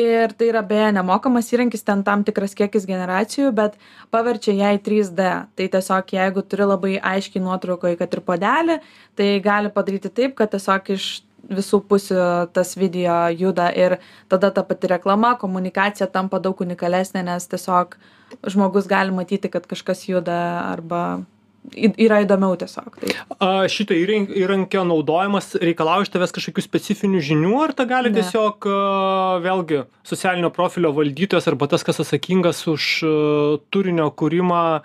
ir 0.00 0.32
tai 0.38 0.48
yra 0.52 0.62
beje 0.64 0.92
nemokamas 0.96 1.50
įrankis, 1.52 1.82
ten 1.84 2.04
tam 2.06 2.22
tikras 2.24 2.54
kiekis 2.56 2.86
generacijų, 2.88 3.50
bet 3.58 3.74
paverčia 4.14 4.54
ją 4.54 4.70
į 4.78 4.80
3D. 4.86 5.26
Tai 5.58 5.66
tiesiog 5.74 6.14
jeigu 6.14 6.46
turi 6.46 6.68
labai 6.70 6.94
aiškiai 7.12 7.42
nuotraukoje, 7.44 7.98
kad 8.00 8.14
ir 8.14 8.22
podelį, 8.24 8.78
tai 9.18 9.32
gali 9.44 9.74
padaryti 9.74 10.14
taip, 10.14 10.38
kad 10.38 10.54
tiesiog 10.54 10.94
iš 10.94 11.10
visų 11.50 11.82
pusių 11.90 12.22
tas 12.54 12.76
video 12.78 13.26
juda 13.34 13.68
ir 13.74 13.98
tada 14.30 14.50
ta 14.54 14.62
pati 14.62 14.90
reklama, 14.92 15.34
komunikacija 15.40 16.06
tampa 16.06 16.38
daug 16.38 16.60
unikalesnė, 16.62 17.24
nes 17.26 17.46
tiesiog 17.50 17.98
žmogus 18.46 18.86
gali 18.86 19.10
matyti, 19.14 19.50
kad 19.50 19.66
kažkas 19.66 20.06
juda 20.08 20.38
arba 20.70 21.20
yra 21.76 22.22
įdomiau 22.24 22.54
tiesiog. 22.56 22.94
Tai. 23.02 23.10
A, 23.36 23.48
šito 23.68 23.92
įrank- 23.92 24.30
įrankio 24.32 24.80
naudojimas 24.88 25.52
reikalauja 25.60 26.06
iš 26.06 26.12
tavęs 26.14 26.32
kažkokių 26.32 26.62
specifinių 26.64 27.20
žinių, 27.20 27.52
ar 27.66 27.74
ta 27.76 27.84
gali 27.84 28.08
Ne. 28.08 28.22
tiesiog, 28.22 28.64
vėlgi, 29.44 29.82
socialinio 30.02 30.48
profilio 30.50 30.94
valdytojas 30.96 31.46
arba 31.52 31.68
tas, 31.68 31.84
kas 31.84 32.00
atsakingas 32.00 32.64
už 32.70 32.86
turinio 33.70 34.08
kūrimą, 34.10 34.80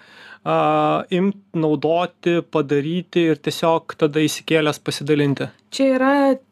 a, 0.46 1.04
imt, 1.10 1.38
naudoti, 1.58 2.40
padaryti 2.54 3.24
ir 3.32 3.40
tiesiog 3.42 3.96
tada 3.98 4.22
įsikėlęs 4.24 4.80
pasidalinti. 4.86 5.50
Čia 5.74 5.88
yra 5.98 6.12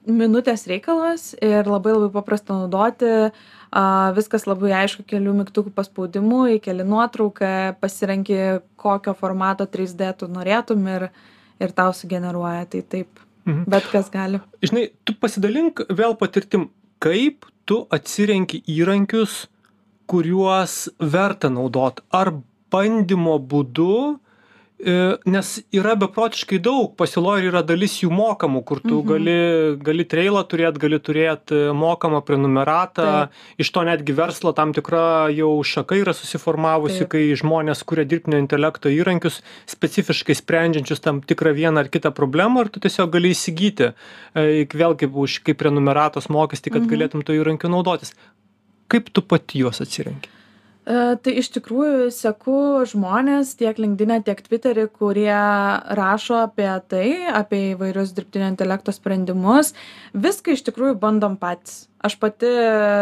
minutės 0.09 0.65
reikalas 0.67 1.31
ir 1.39 1.69
labai 1.69 1.93
labai 1.95 2.09
paprasta 2.15 2.57
naudoti. 2.57 3.11
A, 3.73 3.83
viskas 4.13 4.45
labai 4.45 4.73
aišku, 4.83 5.05
kelių 5.09 5.31
mygtukų 5.39 5.71
paspaudimu, 5.73 6.43
įkeli 6.59 6.85
nuotrauką, 6.85 7.53
pasirenki, 7.81 8.37
kokio 8.77 9.15
formato 9.17 9.65
3D 9.65 10.11
tu 10.19 10.27
norėtum 10.29 10.85
ir, 10.93 11.07
ir 11.61 11.73
tau 11.73 11.93
sugeneruoja. 11.97 12.67
Tai 12.69 12.81
taip, 12.89 13.19
Mhm. 13.45 13.65
bet 13.67 13.83
kas 13.91 14.09
gali. 14.09 14.39
Žinai, 14.63 14.91
tu 15.03 15.13
pasidalink 15.19 15.81
vėl 15.89 16.13
patirtim, 16.15 16.69
kaip 17.03 17.45
tu 17.65 17.81
atsirenki 17.91 18.61
įrankius, 18.67 19.47
kuriuos 20.07 20.89
verta 20.99 21.49
naudot. 21.49 21.99
Ar 22.11 22.31
bandymo 22.73 23.37
būdu, 23.51 23.95
e, 24.83 24.93
nes 25.31 25.49
yra 25.71 25.93
beprotiškai 25.95 26.57
daug, 26.59 26.89
pasiūloje 26.99 27.45
yra 27.47 27.61
dalis 27.63 27.93
jų 28.01 28.09
mokamų, 28.11 28.63
kur 28.67 28.81
tu 28.83 28.97
Mhm. 28.99 29.07
gali, 29.11 29.35
gali 29.87 30.03
trailą 30.11 30.41
turėti, 30.51 30.81
gali 30.83 30.99
turėti 30.99 31.59
mokamą 31.71 32.19
prenumeratą, 32.27 33.05
Taip. 33.29 33.29
iš 33.63 33.71
to 33.71 33.83
netgi 33.87 34.11
verslo 34.17 34.51
tam 34.57 34.73
tikra 34.75 35.29
jau 35.31 35.51
šaka 35.63 35.95
yra 36.01 36.11
susiformavusi, 36.17 37.05
Taip. 37.05 37.09
kai 37.13 37.23
žmonės 37.39 37.85
kuria 37.87 38.03
dirbtinio 38.03 38.41
intelekto 38.43 38.91
įrankius, 38.91 39.39
specifiškai 39.71 40.35
sprendžiančius 40.41 40.99
tam 40.99 41.21
tikrą 41.21 41.53
vieną 41.55 41.79
ar 41.85 41.87
kitą 41.87 42.11
problemą, 42.11 42.65
ir 42.65 42.69
tu 42.75 42.79
tiesiog 42.83 43.09
gali 43.15 43.31
įsigyti, 43.31 43.93
e, 44.35 44.65
vėlgi 44.65 45.07
už 45.07 45.39
kaip 45.45 45.57
prenumeratos 45.63 46.27
mokestį, 46.27 46.71
kad 46.75 46.81
Mhm. 46.83 46.89
galėtum 46.91 47.23
to 47.23 47.31
įrankiu 47.39 47.69
naudotis. 47.71 48.11
Kaip 48.89 49.07
tu 49.13 49.21
pati 49.21 49.59
juos 49.63 49.79
atsirenki? 49.79 50.27
E, 50.83 51.15
Tai 51.23 51.33
iš 51.39 51.47
tikrųjų 51.55 52.09
seku 52.11 52.57
žmonės 52.89 53.53
tiek 53.59 53.77
LinkedIn, 53.79 54.17
tiek 54.27 54.41
Twitter'į, 54.43 54.89
kurie 54.91 55.39
rašo 55.99 56.41
apie 56.43 56.67
tai, 56.91 57.07
apie 57.31 57.61
įvairius 57.71 58.11
dirbtinio 58.17 58.49
intelekto 58.51 58.91
sprendimus. 58.95 59.71
Viską 60.11 60.57
iš 60.57 60.65
tikrųjų 60.67 60.97
bandom 60.99 61.37
patys. 61.39 61.85
Aš 62.03 62.17
pati 62.19 62.49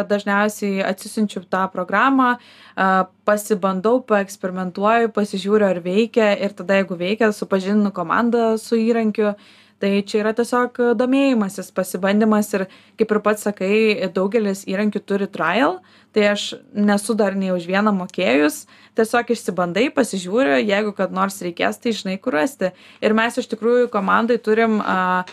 dažniausiai 0.05 0.83
atsisinčiu 0.85 1.41
tą 1.49 1.63
programą, 1.73 2.35
e, 2.37 2.89
pasibandau, 3.25 3.97
paeksperimentuoju, 4.05 5.09
pasižiūriu, 5.15 5.71
ar 5.71 5.81
veikia 5.81 6.35
ir 6.37 6.53
tada, 6.53 6.77
jeigu 6.77 6.99
veikia, 6.99 7.31
supažindinu 7.33 7.89
komandą 7.97 8.59
su 8.61 8.77
įrankiu. 8.77 9.33
Tai 9.81 9.89
čia 10.05 10.19
yra 10.21 10.31
tiesiog 10.37 10.75
domėjimasis, 10.93 11.71
pasibandymas 11.73 12.51
ir, 12.53 12.67
kaip 13.01 13.13
ir 13.15 13.19
pats 13.25 13.47
sakai, 13.47 13.73
daugelis 14.13 14.61
įrankių 14.69 15.01
turi 15.09 15.25
trial, 15.25 15.79
tai 16.13 16.27
aš 16.35 16.43
nesu 16.77 17.15
dar 17.17 17.33
nei 17.33 17.49
už 17.49 17.65
vieną 17.65 17.93
mokėjus, 17.97 18.67
tiesiog 18.99 19.31
išsibandai, 19.33 19.87
pasižiūri, 19.95 20.59
jeigu 20.67 20.93
kad 20.93 21.15
nors 21.15 21.39
reikės, 21.41 21.79
tai 21.81 21.95
žinai, 21.97 22.19
kur 22.21 22.37
rasti. 22.37 22.69
Ir 23.01 23.15
mes 23.17 23.41
iš 23.41 23.49
tikrųjų 23.55 23.89
komandai 23.89 24.37
turim 24.43 24.77
a, 24.85 25.23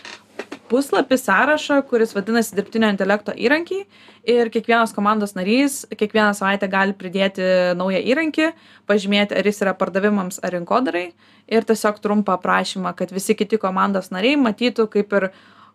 puslapį 0.69 1.17
sąrašą, 1.19 1.79
kuris 1.89 2.13
vadinasi 2.15 2.55
dirbtinio 2.57 2.89
intelekto 2.93 3.33
įrankiai. 3.33 3.85
Ir 4.29 4.51
kiekvienas 4.53 4.93
komandos 4.95 5.35
narys 5.37 5.81
kiekvieną 5.89 6.31
savaitę 6.37 6.69
gali 6.71 6.95
pridėti 6.97 7.45
naują 7.79 8.01
įrankį, 8.13 8.51
pažymėti, 8.89 9.37
ar 9.39 9.49
jis 9.49 9.63
yra 9.65 9.73
pardavimams 9.77 10.41
ar 10.43 10.53
rinkodarai. 10.57 11.07
Ir 11.49 11.65
tiesiog 11.65 12.01
trumpą 12.03 12.37
aprašymą, 12.37 12.93
kad 12.97 13.13
visi 13.15 13.35
kiti 13.37 13.57
komandos 13.61 14.11
nariai 14.13 14.37
matytų, 14.37 14.89
kaip 14.93 15.15
ir 15.17 15.29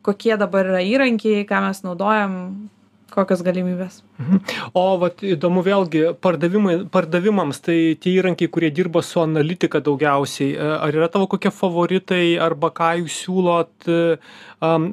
kokie 0.04 0.36
dabar 0.38 0.68
yra 0.74 0.84
įrankiai, 0.84 1.46
ką 1.48 1.62
mes 1.64 1.82
naudojam, 1.86 2.38
kokios 3.14 3.42
galimybės. 3.46 4.00
O 4.76 4.84
vat 5.00 5.22
įdomu 5.24 5.62
vėlgi, 5.64 6.02
pardavimams, 6.22 7.60
tai 7.64 7.76
tie 8.00 8.16
įrankiai, 8.18 8.50
kurie 8.52 8.70
dirba 8.74 9.02
su 9.02 9.22
analitika 9.22 9.80
daugiausiai, 9.84 10.52
e, 10.54 10.68
ar 10.86 10.98
yra 10.98 11.08
tavo 11.12 11.28
kokie 11.30 11.52
favoritai, 11.54 12.36
arba 12.42 12.70
ką 12.74 12.90
jūs 13.02 13.18
siūlot, 13.24 13.88
e, 13.88 14.18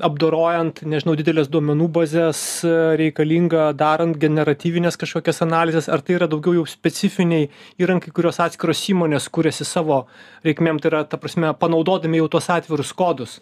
apdorojant, 0.07 0.83
nežinau, 0.87 1.15
didelės 1.19 1.51
duomenų 1.51 1.89
bazės 1.97 2.41
e, 2.65 2.73
reikalinga, 3.01 3.71
darant 3.77 4.17
generatyvinės 4.21 4.99
kažkokias 5.01 5.43
analizės, 5.45 5.89
ar 5.89 6.05
tai 6.05 6.19
yra 6.19 6.29
daugiau 6.31 6.59
jau 6.61 6.67
specifiniai 6.69 7.49
įrankiai, 7.81 8.13
kurios 8.15 8.41
atskiros 8.43 8.83
įmonės 8.93 9.29
kūrėsi 9.33 9.67
savo 9.67 10.05
reikmėm, 10.47 10.81
tai 10.81 10.93
yra, 10.93 11.05
ta 11.05 11.21
prasme, 11.21 11.53
panaudodami 11.57 12.21
jau 12.21 12.29
tuos 12.37 12.49
atvirus 12.53 12.93
kodus. 12.97 13.39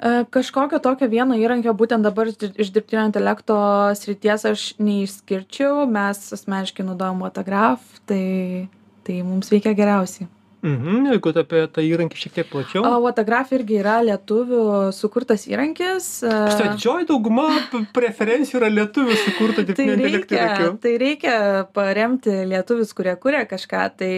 E, 0.00 0.24
Kažkokio 0.30 0.78
tokio 0.82 1.08
vieno 1.08 1.36
įrankio 1.38 1.74
būtent 1.74 2.02
dabar 2.02 2.26
iš 2.28 2.38
dir- 2.38 2.56
iš 2.58 2.72
dirbtinio 2.74 3.04
intelekto 3.06 3.56
srities 3.94 4.44
aš 4.44 4.62
neišskirčiau, 4.78 5.86
mes 5.86 6.32
asmeniškai 6.32 6.86
naudojam 6.86 7.22
Autograph, 7.22 8.00
tai, 8.06 8.68
tai 9.04 9.22
mums 9.22 9.50
veikia 9.50 9.74
geriausiai. 9.74 10.28
Mhm, 10.64 11.10
jeigu 11.12 11.28
apie 11.36 11.60
tą 11.68 11.82
įrankį 11.84 12.16
šiek 12.16 12.32
tiek 12.38 12.46
plačiau. 12.48 12.80
O 12.88 12.92
Autograph 13.04 13.50
irgi 13.52 13.76
yra 13.82 13.98
lietuvių 14.06 14.60
sukurtas 14.96 15.42
įrankis. 15.50 16.06
e, 16.24 16.30
Štai 16.54 16.70
didžioji 16.72 17.04
dauguma 17.10 17.44
preferencijų 17.92 18.62
yra 18.62 18.70
lietuvių 18.72 19.16
sukurta 19.20 19.58
Tai 19.60 19.64
dirbtinio 19.68 19.96
intelekto 19.98 20.32
reikia, 20.32 20.46
įrankiu. 20.46 20.78
tai 20.80 20.92
reikia 21.02 21.34
paremti 21.76 22.36
lietuvius, 22.48 22.94
kurie 22.96 23.12
kuria 23.20 23.42
kažką. 23.50 23.82
Tai, 24.00 24.12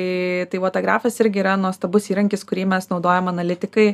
tai 0.53 0.61
Autografas 0.63 1.19
irgi 1.25 1.43
yra 1.43 1.57
nuostabus 1.59 2.07
įrankis, 2.15 2.47
kurį 2.47 2.69
mes 2.77 2.87
naudojam 2.95 3.33
analitikai 3.35 3.89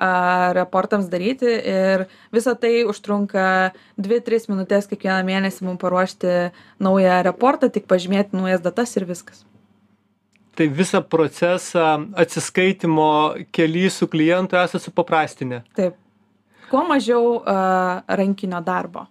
a, 0.00 0.54
raportams 0.56 1.10
daryti. 1.12 1.44
Ir 1.60 2.06
visa 2.32 2.54
tai 2.56 2.84
užtrunka 2.88 3.74
2-3 4.00 4.48
minutės 4.48 4.88
kiekvieną 4.88 5.20
mėnesį 5.28 5.68
mums 5.68 5.82
paruošti 5.84 6.34
naują 6.80 7.20
raportą, 7.28 7.68
tik 7.68 7.84
pažymėti 7.90 8.32
naujas 8.40 8.64
datas 8.64 8.96
ir 8.96 9.04
viskas. 9.04 9.44
Tai 10.58 10.66
visą 10.74 11.02
procesą 11.06 11.84
atsiskaitimo 12.18 13.10
kely 13.54 13.86
su 13.94 14.08
klientu 14.10 14.58
esate 14.58 14.82
supaprastinę. 14.82 15.62
Taip. 15.78 15.94
Kuo 16.68 16.82
mažiau 16.88 17.38
a, 17.46 18.02
rankinio 18.08 18.60
darbo. 18.66 19.06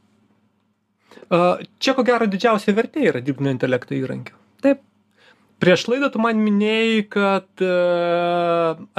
A, 1.32 1.40
Čia 1.80 1.96
ko 1.96 2.04
gero 2.08 2.28
didžiausia 2.28 2.76
vertė 2.76 3.08
yra 3.14 3.24
dirbtinio 3.24 3.56
intelekto 3.56 3.96
įrankių. 3.96 4.36
Taip. 4.66 4.84
Prieš 5.58 5.88
laidą 5.90 6.12
tu 6.14 6.20
man 6.22 6.38
minėjai, 6.38 7.00
kad 7.10 7.64
e, 7.66 7.70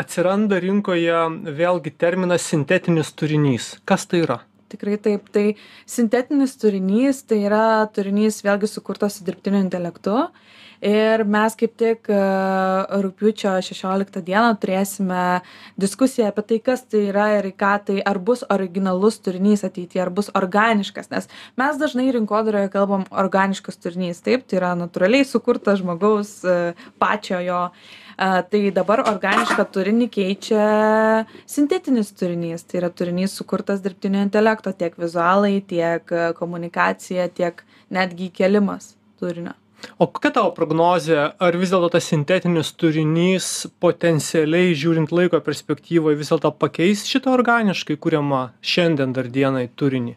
atsiranda 0.03 0.59
rinkoje 0.59 1.21
vėlgi 1.55 1.93
terminas 1.95 2.49
sintetinis 2.51 3.13
turinys. 3.15 3.77
Kas 3.87 4.09
tai 4.11 4.25
yra? 4.25 4.41
tikrai 4.69 4.99
taip 5.01 5.29
tai 5.33 5.47
sintetinis 5.89 6.57
turinys 6.61 7.23
tai 7.29 7.41
yra 7.49 7.89
turinys 7.95 8.43
vėlgi 8.45 8.71
sukurtas 8.71 9.19
su 9.19 9.27
dirbtiniu 9.27 9.63
intelektu 9.65 10.17
ir 10.81 11.25
mes 11.27 11.57
kaip 11.59 11.75
tik 11.79 12.09
e, 12.13 12.19
rugpjūčio 13.05 13.57
šešioliktą 13.67 14.23
dieną 14.27 14.55
turėsime 14.63 15.43
diskusiją 15.81 16.31
apie 16.31 16.45
tai 16.51 16.59
kas 16.71 16.85
tai 16.87 17.05
yra 17.11 17.29
ir 17.39 17.51
į 17.51 17.55
ką 17.59 17.73
tai 17.89 17.99
ar 18.07 18.21
bus 18.23 18.45
originalus 18.49 19.19
turinys 19.19 19.65
ateity 19.67 20.01
ar 20.03 20.11
bus 20.15 20.31
organiškas 20.39 21.11
nes 21.11 21.29
mes 21.59 21.81
dažnai 21.83 22.09
rinkodaroje 22.15 22.71
kalbam 22.73 23.07
organiškas 23.11 23.81
turinys. 23.83 24.23
Taip 24.23 24.47
tai 24.47 24.61
yra 24.61 24.75
natūraliai 24.79 25.27
sukurtas 25.27 25.83
žmogaus 25.83 26.39
e, 26.45 26.59
pačio 26.99 27.43
jo 27.43 27.63
tai 28.19 28.61
dabar 28.75 29.05
organišką 29.07 29.63
turinį 29.71 30.09
keičia 30.11 30.65
sintetinis 31.47 32.11
turinys. 32.19 32.67
Tai 32.67 32.81
yra 32.81 32.91
turinys 32.91 33.37
sukurtas 33.39 33.79
dirbtinio 33.85 34.25
intelekto 34.27 34.75
tiek 34.75 34.99
vizualai 34.99 35.61
tiek 35.63 36.03
komunikacija 36.41 37.31
tiek 37.31 37.63
netgi 37.95 38.33
įkėlimas 38.33 38.97
turinio 39.23 39.55
o 39.99 40.07
kokia 40.07 40.33
tavo 40.37 40.53
prognozė 40.57 41.19
ar 41.39 41.59
vis 41.61 41.73
dėlto 41.75 41.91
tas 41.97 42.09
sintetinis 42.11 42.73
turinys 42.79 43.67
potencialiai 43.83 44.77
žiūrint 44.79 45.13
laiko 45.15 45.41
perspektyvoj 45.45 46.19
vis 46.19 46.33
dėlto 46.33 46.53
pakeis 46.59 47.05
šitą 47.09 47.35
organiškai 47.35 47.99
kuriamą 48.01 48.49
šiandien 48.63 49.15
dar 49.17 49.31
dienai 49.33 49.69
turinį? 49.69 50.17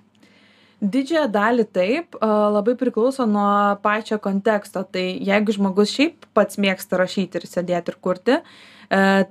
Didžiąją 0.82 1.28
dalį 1.30 1.68
taip 1.70 2.16
labai 2.22 2.74
priklauso 2.78 3.28
nuo 3.30 3.76
pačio 3.84 4.18
konteksto. 4.18 4.82
Tai 4.90 5.04
jeigu 5.22 5.54
žmogus 5.54 5.92
šiaip 5.94 6.26
pats 6.34 6.58
mėgsta 6.58 6.98
rašyti 6.98 7.38
ir 7.38 7.46
sėdėti 7.46 7.94
ir 7.94 8.00
kurti 8.02 8.40
e, 8.40 8.42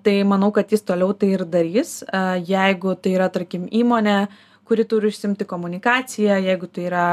tai 0.04 0.14
manau 0.22 0.52
kad 0.54 0.70
jis 0.70 0.86
toliau 0.86 1.10
tai 1.10 1.32
ir 1.34 1.42
darys. 1.42 2.04
E, 2.06 2.22
jeigu 2.46 2.94
tai 2.94 3.16
yra 3.16 3.26
tarkim 3.34 3.66
įmonė 3.66 4.20
kuri 4.70 4.86
turi 4.86 5.10
užsiimti 5.10 5.44
komunikacija 5.44 6.38
jeigu 6.38 6.68
tai 6.70 6.86
yra 6.86 7.04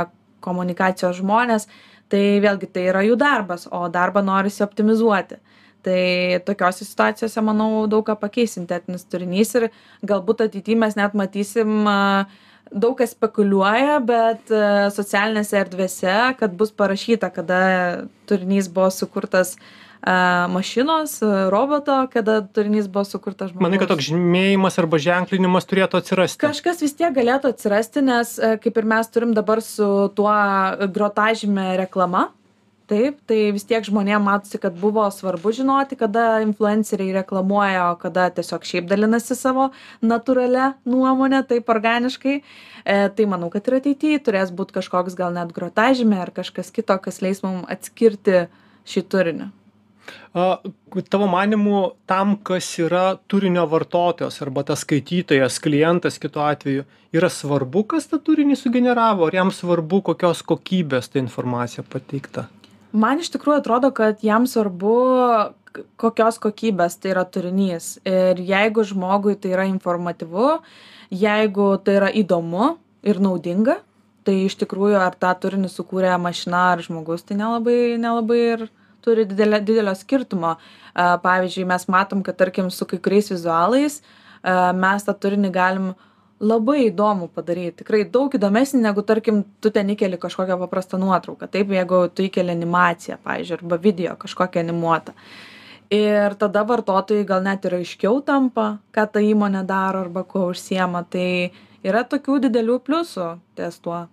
komunikacijos 0.45 1.17
žmonės 1.17 1.65
tai 2.11 2.39
vėlgi 2.43 2.69
tai 2.73 2.87
yra 2.91 3.03
jų 3.05 3.17
darbas 3.19 3.67
o 3.71 3.85
darbą 3.91 4.23
norisi 4.25 4.63
optimizuoti. 4.65 5.39
Tai 5.87 6.01
tokiose 6.47 6.83
situacijose 6.87 7.41
manau 7.45 7.85
daug 7.87 8.03
ką 8.07 8.17
pakeis 8.19 8.57
sintetinis 8.57 9.05
turinys 9.07 9.53
ir 9.59 9.69
galbūt 10.09 10.43
ateity 10.47 10.75
mes 10.75 10.97
net 10.99 11.15
matysim 11.15 11.87
daug 12.67 12.97
kas 12.99 13.13
spekuliuoja 13.15 13.99
bet 14.03 14.51
socialinėse 14.95 15.59
erdvėse 15.61 16.15
kad 16.39 16.57
bus 16.59 16.73
parašyta 16.75 17.29
kada 17.31 17.59
turinys 18.27 18.67
buvo 18.67 18.89
sukurtas 18.91 19.55
mašinos, 20.53 21.17
roboto, 21.51 21.99
kada 22.13 22.39
turinys 22.45 22.87
buvo 22.91 23.05
sukurtas 23.07 23.51
žmogaus. 23.51 23.65
Manai, 23.65 23.81
kad 23.81 23.91
toks 23.91 24.09
žymėjimas 24.11 24.77
arba 24.81 24.99
ženklinimas 25.01 25.67
turėtų 25.69 26.01
atsirasti? 26.01 26.41
Kažkas 26.45 26.83
vis 26.85 26.95
tiek 26.97 27.15
galėtų 27.15 27.53
atsirasti, 27.55 28.05
nes 28.05 28.37
kaip 28.63 28.81
ir 28.81 28.89
mes 28.89 29.13
turim 29.13 29.33
dabar 29.37 29.63
su 29.65 29.87
tuo 30.15 30.33
grotažymė 30.93 31.73
reklama, 31.81 32.27
taip 32.87 33.19
tai 33.27 33.51
vis 33.55 33.65
tiek 33.67 33.83
žmonėm 33.83 34.23
matosi 34.27 34.59
kad 34.61 34.75
buvo 34.79 35.03
svarbu 35.11 35.51
žinoti 35.55 35.97
kada 35.99 36.39
influenceriai 36.45 37.15
reklamuoja 37.19 37.89
o 37.91 37.97
kada 37.99 38.29
tiesiog 38.37 38.65
šiaip 38.67 38.87
dalinasi 38.89 39.35
savo 39.35 39.69
natūralia 40.01 40.71
nuomone 40.87 41.41
taip 41.49 41.69
organiškai 41.73 42.37
e, 42.39 42.41
tai 42.85 43.27
manau 43.29 43.51
kad 43.53 43.67
ir 43.67 43.79
ateity 43.81 44.15
turės 44.23 44.53
būt 44.55 44.73
kažkoks 44.79 45.19
gal 45.19 45.35
net 45.35 45.51
grotažymė 45.55 46.21
ar 46.23 46.33
kažkas 46.39 46.71
kito 46.75 46.97
kas 47.03 47.21
leis 47.25 47.43
mum 47.43 47.65
atskirti 47.67 48.45
šį 48.87 49.07
turinį 49.11 49.51
a 50.33 50.57
tavo 51.09 51.27
manymu 51.31 51.81
tam 52.09 52.35
kas 52.43 52.69
yra 52.83 53.17
turinio 53.27 53.65
vartotojas 53.69 54.41
arba 54.45 54.63
tas 54.67 54.85
skaitytojas 54.85 55.59
klientas 55.63 56.19
kitu 56.19 56.43
atveju 56.43 56.85
yra 57.15 57.29
svarbu 57.29 57.83
kas 57.93 58.09
tą 58.11 58.19
turinį 58.23 58.57
sugeneravo 58.59 59.27
ar 59.27 59.39
jam 59.39 59.53
svarbu 59.53 60.01
kokios 60.11 60.43
kokybės 60.47 61.11
ta 61.13 61.21
informacija 61.23 61.85
pateikta? 61.87 62.47
Man 62.91 63.19
iš 63.19 63.31
tikrųjų 63.35 63.61
atrodo 63.61 63.91
kad 63.95 64.23
jam 64.25 64.47
svarbu 64.47 64.97
kokios 66.01 66.39
kokybės 66.41 66.95
tai 66.97 67.11
yra 67.13 67.25
turinys. 67.29 67.97
Ir 68.07 68.39
jeigu 68.41 68.85
žmogui 68.87 69.35
tai 69.37 69.51
yra 69.53 69.67
informatyvu 69.69 70.57
jeigu 71.11 71.75
tai 71.83 71.99
yra 72.01 72.09
įdomu 72.11 72.75
ir 73.07 73.21
naudinga 73.23 73.79
tai 74.27 74.41
iš 74.47 74.57
tikrųjų 74.59 74.99
ar 74.99 75.15
tą 75.15 75.31
turinį 75.39 75.69
sukūrė 75.71 76.17
mašina 76.19 76.73
ar 76.73 76.83
žmogus 76.83 77.23
tai 77.23 77.37
nelabai 77.39 77.95
nelabai 78.01 78.39
ir 78.43 78.65
turi 79.01 79.25
didelę 79.29 79.61
didelio 79.65 79.93
skirtumo. 79.95 80.55
Pavyzdžiui 80.97 81.67
mes 81.69 81.87
matom 81.87 82.23
kad 82.25 82.37
tarkim 82.37 82.71
su 82.73 82.85
kai 82.89 82.99
kuriais 83.03 83.31
vizualais 83.31 84.01
mes 84.77 85.05
tą 85.05 85.13
turinį 85.13 85.51
galim 85.53 85.91
labai 86.39 86.87
įdomu 86.87 87.27
padaryt 87.33 87.79
tikrai 87.81 88.03
daug 88.13 88.33
įdomesnį 88.33 88.81
negu 88.83 89.01
tarkim 89.05 89.43
tu 89.61 89.71
ten 89.73 89.89
įkeli 89.93 90.19
kažkokią 90.21 90.57
paprastą 90.61 90.99
nuotrauką. 91.01 91.49
Taip 91.49 91.71
jeigu 91.73 92.01
tu 92.13 92.25
įkeli 92.27 92.53
animaciją 92.53 93.17
pavyzdžiui 93.25 93.57
arba 93.59 93.79
video 93.81 94.17
kažkokią 94.21 94.65
animuotą. 94.65 95.15
Ir 95.93 96.35
tada 96.35 96.65
vartotojui 96.67 97.25
gal 97.25 97.45
net 97.45 97.65
ir 97.65 97.77
aiškiau 97.79 98.19
tampa 98.27 98.77
ką 98.93 99.07
ta 99.11 99.23
įmonė 99.23 99.63
daro 99.65 100.03
arba 100.03 100.25
kuo 100.27 100.49
užsiema. 100.51 101.05
Tai 101.09 101.51
yra 101.87 102.03
tokių 102.03 102.41
didelių 102.47 102.81
pliusų 102.83 103.29
ties 103.55 103.79
tuo 103.79 104.05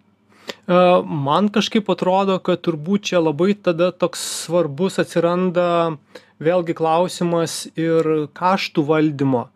Man 0.67 1.51
kažkaip 1.53 1.91
atrodo, 1.93 2.39
kad 2.41 2.63
turbūt 2.65 3.11
čia 3.11 3.21
labai 3.21 3.53
tada 3.55 3.91
toks 3.93 4.23
svarbus 4.45 4.97
atsiranda 5.03 5.97
vėlgi 6.41 6.77
klausimas 6.77 7.65
ir 7.77 8.29
kaštų 8.37 8.85
valdymo. 8.89 9.49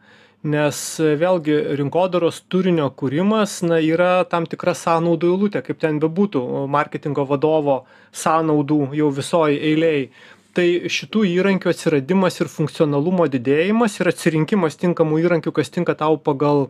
Nes 0.49 0.79
vėlgi 1.01 1.57
rinkodaros 1.81 2.45
turinio 2.47 2.87
kūrimas 2.95 3.59
na 3.67 3.81
yra 3.83 4.23
tam 4.31 4.47
tikra 4.47 4.77
sąnaudų 4.79 5.33
eilutė 5.33 5.65
kaip 5.67 5.81
ten 5.83 5.99
bebūtų 5.99 6.45
marketingo 6.71 7.25
vadovo 7.27 7.81
sąnaudų 8.15 8.93
jau 9.01 9.09
visoj 9.17 9.57
eilėj. 9.59 10.11
Tai 10.55 10.67
šitų 10.91 11.25
įrankių 11.33 11.73
atsiradimas 11.73 12.39
ir 12.41 12.49
funkcionalumo 12.51 13.27
didėjimas 13.31 13.99
ir 13.99 14.13
atsirinkimas 14.13 14.79
tinkamų 14.79 15.21
įrankių 15.25 15.53
kas 15.59 15.75
tinka 15.75 15.95
tau 15.99 16.17
pagal 16.17 16.69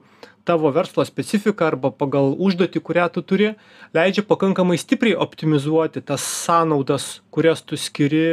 tavo 0.48 0.72
verslo 0.74 1.04
specifiką 1.06 1.68
arba 1.72 1.92
pagal 1.92 2.32
užduotį 2.34 2.82
kurią 2.88 3.10
tu 3.12 3.24
turi 3.32 3.52
leidžia 3.96 4.24
pakankamai 4.30 4.80
stipriai 4.80 5.18
optimizuoti 5.26 6.04
tas 6.10 6.24
sąnaudas 6.46 7.12
kurias 7.34 7.62
tu 7.62 7.76
skiri 7.76 8.26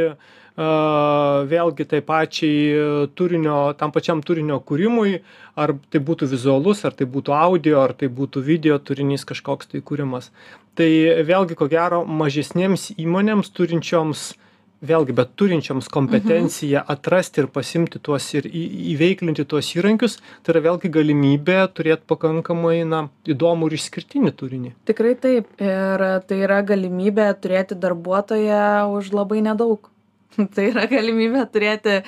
vėlgi 0.56 1.84
tai 1.84 2.00
pačiai 2.00 3.08
turinio 3.14 3.74
tam 3.76 3.92
pačiam 3.92 4.22
turinio 4.22 4.60
kūrimui. 4.60 5.20
Ar 5.56 5.72
tai 5.90 6.00
būtų 6.00 6.28
vizualus 6.28 6.84
ar 6.84 6.92
tai 6.92 7.06
būtų 7.06 7.32
audio 7.32 7.80
ar 7.82 7.92
tai 7.92 8.08
būtų 8.08 8.42
video 8.42 8.78
turinys 8.78 9.24
kažkoks 9.24 9.66
tai 9.66 9.80
kūrimas. 9.80 10.30
Tai 10.74 10.88
vėlgi 11.24 11.56
ko 11.56 11.68
gero 11.68 12.04
mažesnėms 12.04 12.96
įmonėms 12.96 13.52
turinčioms 13.52 14.34
vėlgi 14.84 15.14
bet 15.16 15.32
turinčioms 15.40 15.88
kompetenciją 15.92 16.82
atrasti 16.92 17.42
ir 17.42 17.48
pasiimti 17.52 18.00
tuos 18.02 18.26
ir 18.36 18.48
į 18.48 18.64
įveiklinti 18.92 19.46
tuos 19.48 19.70
įrankius 19.76 20.18
tai 20.44 20.54
yra 20.54 20.64
vėlgi 20.68 20.90
galimybė 20.92 21.58
turėt 21.76 22.04
pakankamai 22.10 22.82
na 22.88 23.06
įdomų 23.28 23.70
ir 23.70 23.78
išskirtinį 23.78 24.32
turinį. 24.36 24.72
Tikrai 24.88 25.16
taip. 25.20 25.50
Ir 25.62 26.06
tai 26.28 26.40
yra 26.44 26.60
galimybė 26.66 27.30
turėti 27.40 27.78
darbuotoją 27.80 28.86
už 28.96 29.12
labai 29.16 29.42
nedaug. 29.46 29.90
Tai 30.54 30.64
yra 30.68 30.84
galimybė 30.90 31.46
turėti 31.48 32.00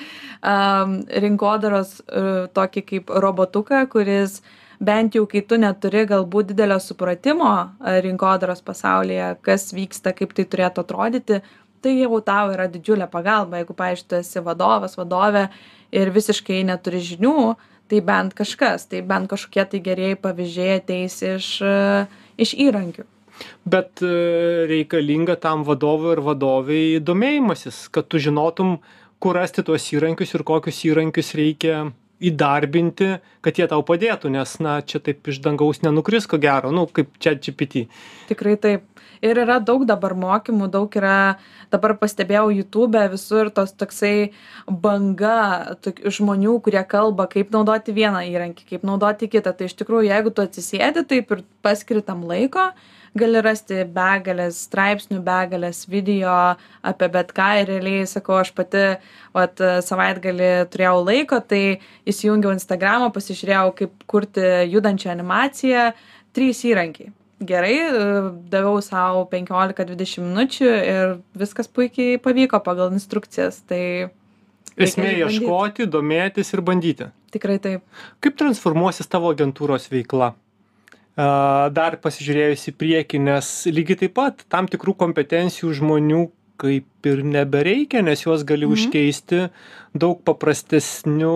um, 0.44 0.98
rinkodaros 1.24 1.94
uh, 2.02 2.48
tokį 2.52 2.82
kaip 2.90 3.12
robotuką, 3.24 3.86
kuris 3.88 4.42
bent 4.84 5.16
jau 5.16 5.24
kai 5.30 5.40
tu 5.48 5.56
neturi 5.58 6.04
galbūt 6.06 6.52
didelio 6.52 6.76
supratimo 6.82 7.52
rinkodaros 8.04 8.60
pasaulyje, 8.66 9.32
kas 9.42 9.72
vyksta, 9.74 10.12
kaip 10.14 10.36
tai 10.36 10.44
turėtų 10.44 10.84
atrodyti, 10.84 11.40
tai 11.82 11.96
jau 12.00 12.20
tau 12.24 12.52
yra 12.54 12.68
didžiulė 12.70 13.08
pagalba. 13.10 13.60
Jeigu, 13.62 13.76
pavyzdžiui, 13.78 14.08
tu 14.10 14.18
esi 14.20 14.44
vadovas, 14.44 14.96
vadovė 14.98 15.48
ir 15.94 16.12
visiškai 16.14 16.62
neturi 16.68 17.02
žinių, 17.04 17.54
tai 17.88 18.00
bent 18.04 18.34
kažkas, 18.36 18.88
tai 18.90 19.04
bent 19.06 19.30
kažkokie 19.30 19.64
tai 19.72 19.84
gerieji 19.84 20.18
pavyzdžiai 20.24 20.80
ateis 20.82 21.22
iš, 21.34 21.52
iš 22.38 22.56
įrankių 22.68 23.06
bet 23.64 24.02
e, 24.02 24.66
reikalinga 24.70 25.36
tam 25.40 25.64
vadovui 25.66 26.14
ir 26.16 26.22
vadovei 26.24 26.84
domėjimasis 26.98 27.86
kad 27.94 28.08
tu 28.10 28.20
žinotum 28.22 28.78
kur 29.22 29.38
rasti 29.38 29.64
tuos 29.66 29.86
įrankius 29.94 30.34
ir 30.34 30.44
kokius 30.46 30.84
įrankius 30.88 31.34
reikia 31.38 31.88
įdarbinti 32.20 33.18
kad 33.44 33.58
jie 33.58 33.66
tau 33.70 33.84
padėtų 33.86 34.30
nes 34.34 34.54
na 34.64 34.78
čia 34.82 35.00
taip 35.02 35.28
iš 35.30 35.40
dangaus 35.44 35.82
nenukris 35.84 36.26
ko 36.30 36.38
gero 36.42 36.72
nu 36.74 36.86
kaip 36.90 37.14
chatgpt. 37.22 37.86
Tikrai 38.30 38.56
taip. 38.60 38.86
Ir 39.18 39.34
yra 39.42 39.56
daug 39.58 39.82
dabar 39.86 40.12
mokymų 40.14 40.68
daug 40.70 40.92
yra 40.94 41.38
dabar 41.72 41.96
pastebėjau 41.98 42.52
jutube 42.54 43.00
visur 43.10 43.50
tos 43.50 43.72
toksai 43.74 44.30
banga 44.68 45.74
tok 45.82 46.04
žmonių 46.06 46.54
kurie 46.62 46.84
kalba 46.86 47.26
kaip 47.30 47.50
naudoti 47.54 47.94
vieną 47.96 48.22
įrankį 48.30 48.68
kaip 48.68 48.86
naudoti 48.86 49.30
kitą. 49.32 49.56
Tai 49.58 49.66
iš 49.66 49.74
tikrųjų 49.80 50.12
jeigu 50.12 50.34
tu 50.34 50.46
atsisėdi 50.46 51.02
taip 51.10 51.34
ir 51.34 51.42
paskiri 51.66 52.04
tam 52.06 52.22
laiko 52.30 52.70
gali 53.18 53.42
rasti 53.44 53.84
begales 53.94 54.62
straipsnių 54.68 55.20
begales 55.24 55.84
video 55.88 56.34
apie 56.82 57.08
bet 57.14 57.32
ką 57.36 57.50
ir 57.62 57.70
realiai 57.72 58.08
sakau 58.10 58.40
aš 58.42 58.52
pati 58.56 58.84
vat 59.36 59.62
savaitgalį 59.88 60.50
turėjau 60.72 60.98
laiko 61.04 61.40
tai 61.40 61.80
įsijungiau 62.08 62.52
instagramą 62.56 63.12
pasižiūrėjau 63.14 63.70
kaip 63.82 64.08
kurti 64.10 64.48
judančią 64.72 65.14
animaciją 65.14 65.92
trys 66.36 66.64
įrankiai 66.68 67.14
gerai, 67.38 67.74
daviau 68.50 68.80
savo 68.82 69.24
15-20 69.30 70.24
minučių 70.24 70.68
ir 70.68 71.12
viskas 71.38 71.70
puikiai 71.70 72.18
pavyko 72.22 72.60
pagal 72.64 72.92
instrukcijas. 72.94 73.62
Tai 73.68 74.10
Esmė 74.78 75.14
ieškoti, 75.24 75.88
domėtis 75.90 76.52
ir 76.54 76.62
bandyti. 76.62 77.08
Tikrai 77.34 77.58
taip. 77.62 77.82
Kaip 78.22 78.36
transformuosis 78.38 79.10
tavo 79.10 79.32
agentūros 79.34 79.88
veikla? 79.90 80.32
Dar 81.18 81.96
pasižiūrėjus 81.98 82.68
į 82.70 82.72
priekį, 82.78 83.18
nes 83.26 83.46
lygiai 83.66 84.04
taip 84.04 84.12
pat 84.14 84.44
tam 84.52 84.68
tikrų 84.70 84.94
kompetencijų 85.00 85.72
žmonių 85.80 86.28
kaip 86.58 87.06
ir 87.10 87.22
nebereikia, 87.26 88.02
nes 88.06 88.22
juos 88.24 88.44
gali 88.46 88.66
mhm. 88.66 88.74
užkeisti 88.74 89.40
daug 89.98 90.20
paprastesnių, 90.26 91.34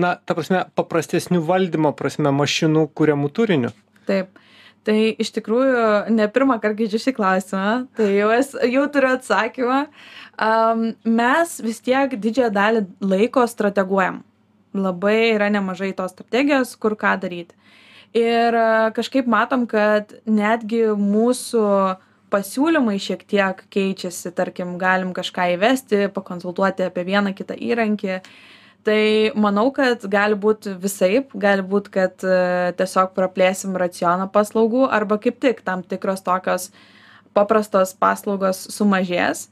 na, 0.00 0.14
ta 0.24 0.36
prasme, 0.36 0.64
paprastesnių 0.76 1.42
valdymo 1.48 1.92
prasme 1.96 2.32
mašinų 2.34 2.86
kuriamų 2.96 3.32
turiniu. 3.36 3.72
Taip. 4.08 4.36
Tai 4.88 4.96
iš 5.20 5.28
tikrųjų 5.36 5.80
ne 6.16 6.24
pirmą 6.32 6.56
kartą 6.60 6.78
girdžiu 6.78 7.02
šį 7.02 7.12
klausimą, 7.18 7.72
tai 7.98 8.06
jau, 8.14 8.30
es, 8.32 8.54
jau 8.64 8.86
turiu 8.92 9.10
atsakymą. 9.12 9.80
Um, 10.40 10.86
mes 11.04 11.52
vis 11.60 11.82
tiek 11.84 12.14
didžiąją 12.16 12.48
dalį 12.56 12.82
laiko 13.04 13.44
strateguojam. 13.44 14.22
Labai 14.72 15.34
yra 15.34 15.50
nemažai 15.52 15.90
tos 15.98 16.14
strategijos, 16.14 16.72
kur 16.80 16.96
ką 16.96 17.12
daryti. 17.20 17.52
Ir 18.16 18.56
uh, 18.58 18.90
kažkaip 18.94 19.28
matom, 19.30 19.68
kad 19.70 20.16
netgi 20.26 20.82
mūsų 20.98 21.66
pasiūlymai 22.30 22.96
šiek 23.02 23.22
tiek 23.28 23.60
keičiasi, 23.74 24.32
tarkim, 24.34 24.76
galim 24.80 25.12
kažką 25.14 25.50
įvesti, 25.56 26.08
pakonsultuoti 26.14 26.86
apie 26.86 27.04
vieną 27.06 27.34
kitą 27.38 27.58
įrankį. 27.58 28.20
Tai 28.86 29.00
manau 29.36 29.68
kad 29.76 30.06
gali 30.08 30.38
būt 30.40 30.70
visaip. 30.80 31.34
Gali 31.36 31.64
būt 31.66 31.90
kad 31.92 32.24
e, 32.24 32.72
tiesiog 32.78 33.12
praplėsim 33.16 33.76
racioną 33.76 34.30
paslaugų 34.32 34.86
arba 34.88 35.18
kaip 35.20 35.36
tik 35.42 35.60
tam 35.66 35.82
tikros 35.84 36.24
tokios 36.24 36.70
paprastos 37.36 37.92
paslaugos 37.92 38.62
sumažės. 38.72 39.50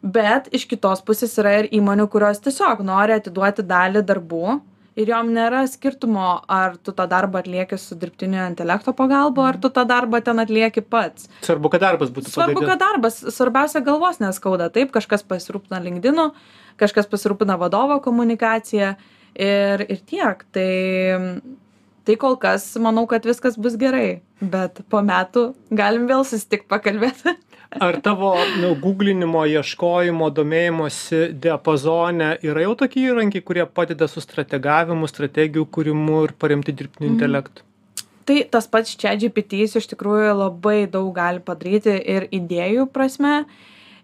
Bet 0.00 0.48
iš 0.56 0.64
kitos 0.70 1.04
pusės 1.04 1.36
yra 1.42 1.58
ir 1.60 1.68
įmonių 1.76 2.08
kurios 2.08 2.40
tiesiog 2.40 2.80
nori 2.88 3.18
atiduoti 3.18 3.66
dalį 3.68 4.00
darbų 4.08 4.60
ir 4.98 5.12
jom 5.12 5.30
nėra 5.34 5.62
skirtumo 5.70 6.40
ar 6.50 6.74
tu 6.76 6.94
tą 6.96 7.06
darbą 7.10 7.44
atlieki 7.44 7.78
su 7.78 7.98
dirbtinio 8.00 8.48
intelekto 8.50 8.94
pagalba 8.96 9.46
ar 9.50 9.60
tu 9.62 9.70
tą 9.70 9.84
darbą 9.88 10.22
ten 10.24 10.42
atlieki 10.42 10.82
pats 10.82 11.28
svarbu 11.46 11.70
kad 11.74 11.86
darbas 11.86 12.10
būtų 12.14 12.34
svarbu 12.34 12.66
kad 12.66 12.82
darbas 12.82 13.22
svarbiausia 13.36 13.84
galvos 13.86 14.18
neskauda 14.22 14.70
taip 14.74 14.90
kažkas 14.96 15.26
pasirūpina 15.26 15.82
linkdinu 15.84 16.30
kažkas 16.80 17.08
pasirūpina 17.10 17.58
vadovo 17.60 18.00
komunikacija 18.04 18.94
ir, 19.34 19.84
ir 19.86 20.00
tiek. 20.08 20.44
Tai, 20.54 20.70
tai 22.06 22.16
kol 22.20 22.36
kas 22.40 22.72
manau, 22.82 23.06
kad 23.10 23.26
viskas 23.28 23.58
bus 23.60 23.76
gerai, 23.80 24.20
bet 24.40 24.82
po 24.92 25.02
metų 25.04 25.50
galim 25.70 26.08
vėl 26.10 26.24
susitikti 26.28 26.70
pakalbėti. 26.70 27.36
Ar 27.78 28.00
tavo 28.02 28.32
nu, 28.58 28.72
googlinimo, 28.82 29.44
ieškojimo, 29.46 30.26
domėjimosi 30.34 31.28
diapazone 31.38 32.32
yra 32.42 32.64
jau 32.64 32.72
tokie 32.82 33.04
įrankiai, 33.12 33.44
kurie 33.46 33.66
padeda 33.70 34.08
su 34.10 34.22
strategavimu, 34.24 35.06
strategijų 35.06 35.68
kūrimu 35.70 36.24
ir 36.26 36.34
paremti 36.34 36.74
dirbtiniu 36.74 37.12
mm. 37.12 37.14
intelektu? 37.14 37.62
Tai 38.26 38.38
tas 38.50 38.66
pats 38.70 38.96
čia 38.98 39.14
GPT 39.18 39.62
iš 39.66 39.86
tikrųjų 39.92 40.34
labai 40.34 40.80
daug 40.90 41.12
gali 41.14 41.42
padaryti 41.42 41.94
ir 41.94 42.26
idėjų 42.34 42.88
prasme. 42.90 43.44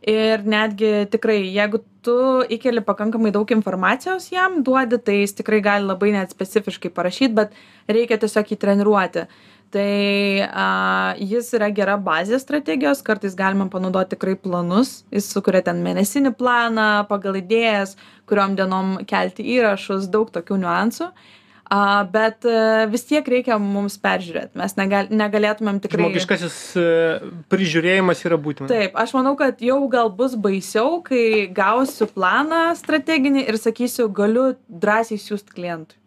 Ir 0.07 0.45
netgi 0.47 1.09
tikrai, 1.11 1.41
jeigu 1.51 1.81
tu 2.07 2.15
įkeli 2.47 2.85
pakankamai 2.87 3.33
daug 3.35 3.51
informacijos 3.51 4.29
jam 4.31 4.61
duodi 4.63 5.01
tai 5.03 5.17
jis 5.25 5.35
tikrai 5.41 5.59
gali 5.65 5.89
labai 5.89 6.13
net 6.15 6.31
specifiškai 6.31 6.93
parašyt 6.95 7.35
bet 7.35 7.57
reikia 7.91 8.21
tiesiog 8.23 8.53
jį 8.53 8.59
treniruoti 8.63 9.25
tai 9.75 10.43
a, 10.47 11.15
jis 11.19 11.49
yra 11.59 11.71
gera 11.75 11.97
bazė 12.01 12.39
strategijos 12.43 13.03
kartais 13.07 13.37
galima 13.39 13.69
panaudoti 13.73 14.15
tikrai 14.15 14.37
planus. 14.39 15.03
Jis 15.15 15.31
sukuria 15.33 15.65
ten 15.67 15.83
mėnesinį 15.85 16.35
planą 16.39 17.07
pagal 17.11 17.41
idėjas 17.41 17.97
kuriom 18.29 18.55
dienom 18.59 19.01
kelti 19.09 19.47
įrašus 19.57 20.11
daug 20.13 20.31
tokių 20.35 20.61
niuansų. 20.63 21.11
A 21.67 22.05
bet 22.07 22.47
e, 22.47 22.87
vis 22.93 23.03
tiek 23.09 23.27
reikia 23.27 23.57
mums 23.59 23.97
peržiūrėt. 23.99 24.53
Mes 24.55 24.77
negal 24.79 25.09
negalėtumėm 25.11 25.81
tikrai 25.83 26.05
žmogiškasis 26.05 26.59
e, 26.79 26.85
prižiūrėjimas 27.51 28.23
yra 28.23 28.39
būtinas 28.39 28.71
taip 28.71 28.95
aš 28.95 29.17
manau 29.19 29.35
kad 29.41 29.59
jau 29.67 29.81
gal 29.91 30.13
bus 30.15 30.39
baisiau 30.39 31.01
kai 31.07 31.49
gausiu 31.51 32.07
planą 32.07 32.69
strateginį 32.79 33.49
ir 33.51 33.59
sakysiu 33.59 34.07
galiu 34.15 34.53
drąsiai 34.71 35.19
siųst 35.19 35.51
klientui 35.57 35.99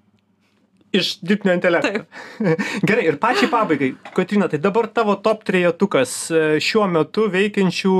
iš 0.91 1.19
dirbtinio 1.21 1.56
intelekto. 1.58 2.04
Gerai, 2.88 3.06
ir 3.12 3.19
pačiai 3.21 3.49
pabaigai, 3.52 3.93
Kotrina, 4.15 4.49
tai 4.49 4.60
dabar 4.62 4.89
tavo 4.93 5.15
top 5.21 5.45
trejetukas 5.47 6.13
e, 6.32 6.43
šiuo 6.63 6.88
metu 6.89 7.30
veikiančių 7.32 7.95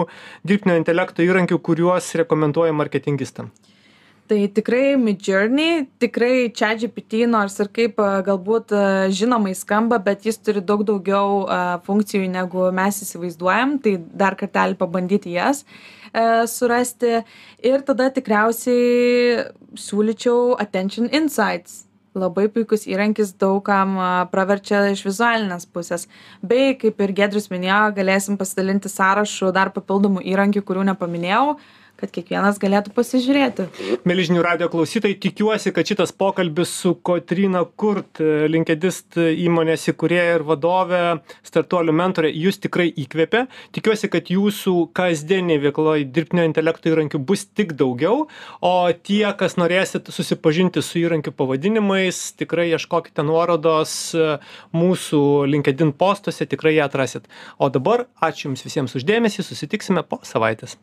dirbtinio 0.48 0.78
intelekto 0.80 1.26
įrankių, 1.26 1.60
kuriuos 1.66 2.14
rekomenduoja 2.24 2.76
marketingistam. 2.76 3.52
Tai 4.30 4.38
tikrai 4.54 4.94
midjourney 5.02 5.88
tikrai 5.98 6.52
chatgpt 6.54 7.24
nors 7.26 7.56
ir 7.64 7.72
kaip 7.74 7.98
galbūt 8.28 8.76
žinomai 9.18 9.56
skamba 9.58 9.98
bet 10.06 10.28
jis 10.30 10.38
turi 10.38 10.62
daug 10.62 10.84
daugiau 10.86 11.48
funkcijų 11.88 12.28
negu 12.30 12.68
mes 12.78 13.02
įsivaizduojam 13.08 13.80
tai 13.82 13.96
dar 13.98 14.38
kartelį 14.38 14.78
pabandyti 14.78 15.34
jas 15.34 15.64
e, 15.66 16.46
surasti. 16.46 17.24
Ir 17.66 17.82
tada 17.90 18.12
tikriausiai 18.14 19.50
siūlyčiau 19.74 20.54
attention 20.62 21.10
insights 21.10 21.89
labai 22.20 22.48
puikus 22.54 22.86
įrankis 22.90 23.34
daug 23.40 23.62
kam 23.66 23.98
praverčia 24.34 24.86
iš 24.94 25.06
vizualinės 25.08 25.68
pusės. 25.72 26.08
Bei 26.42 26.76
kaip 26.80 27.00
ir 27.06 27.16
giedrius 27.18 27.50
minėjo 27.52 27.82
galėsim 27.98 28.38
pasidalinti 28.40 28.92
sąrašu 28.92 29.54
dar 29.56 29.74
papildomų 29.76 30.26
įrankių 30.34 30.66
kurių 30.68 30.90
nepaminėjau 30.92 31.58
kad 32.00 32.12
kiekvienas 32.16 32.60
galėtų 32.62 32.94
pasižiūrėti. 32.96 33.68
Mėly 34.08 34.26
žinių 34.30 34.44
radio 34.46 34.70
klausytojai, 34.72 35.18
tikiuosi, 35.22 35.74
kad 35.76 35.90
šitas 35.90 36.14
pokalbis 36.16 36.72
su 36.82 36.96
Kotrina 37.06 37.66
Kurt, 37.80 38.22
linkedist 38.22 39.20
įmonės 39.20 39.90
įkūrėja 39.92 40.40
ir 40.40 40.46
vadovė, 40.48 41.04
startuolių 41.48 41.96
mentorė, 42.00 42.32
jūs 42.34 42.62
tikrai 42.64 42.88
įkvėpė. 43.04 43.46
Tikiuosi, 43.76 44.10
kad 44.14 44.32
jūsų 44.34 44.76
kasdienė 44.98 45.60
veikloje 45.66 46.08
dirbtinio 46.16 46.48
intelekto 46.48 46.92
įrankių 46.94 47.22
bus 47.30 47.46
tik 47.52 47.76
daugiau, 47.80 48.28
o 48.66 48.74
tie, 49.04 49.26
kas 49.40 49.58
norėsit 49.60 50.12
susipažinti 50.14 50.84
su 50.86 51.02
įrankių 51.04 51.36
pavadinimais, 51.36 52.22
tikrai 52.40 52.70
ieškokite 52.74 53.26
nuorodos 53.28 53.96
mūsų 54.76 55.24
LinkedIn 55.52 55.94
postuose, 56.00 56.48
tikrai 56.50 56.78
ją 56.78 56.90
atrasit. 56.90 57.28
O 57.60 57.72
dabar 57.74 58.08
ačiū 58.24 58.50
Jums 58.50 58.64
visiems 58.66 58.96
uždėmesį, 58.98 59.46
susitiksime 59.46 60.06
po 60.08 60.24
savaitės. 60.26 60.80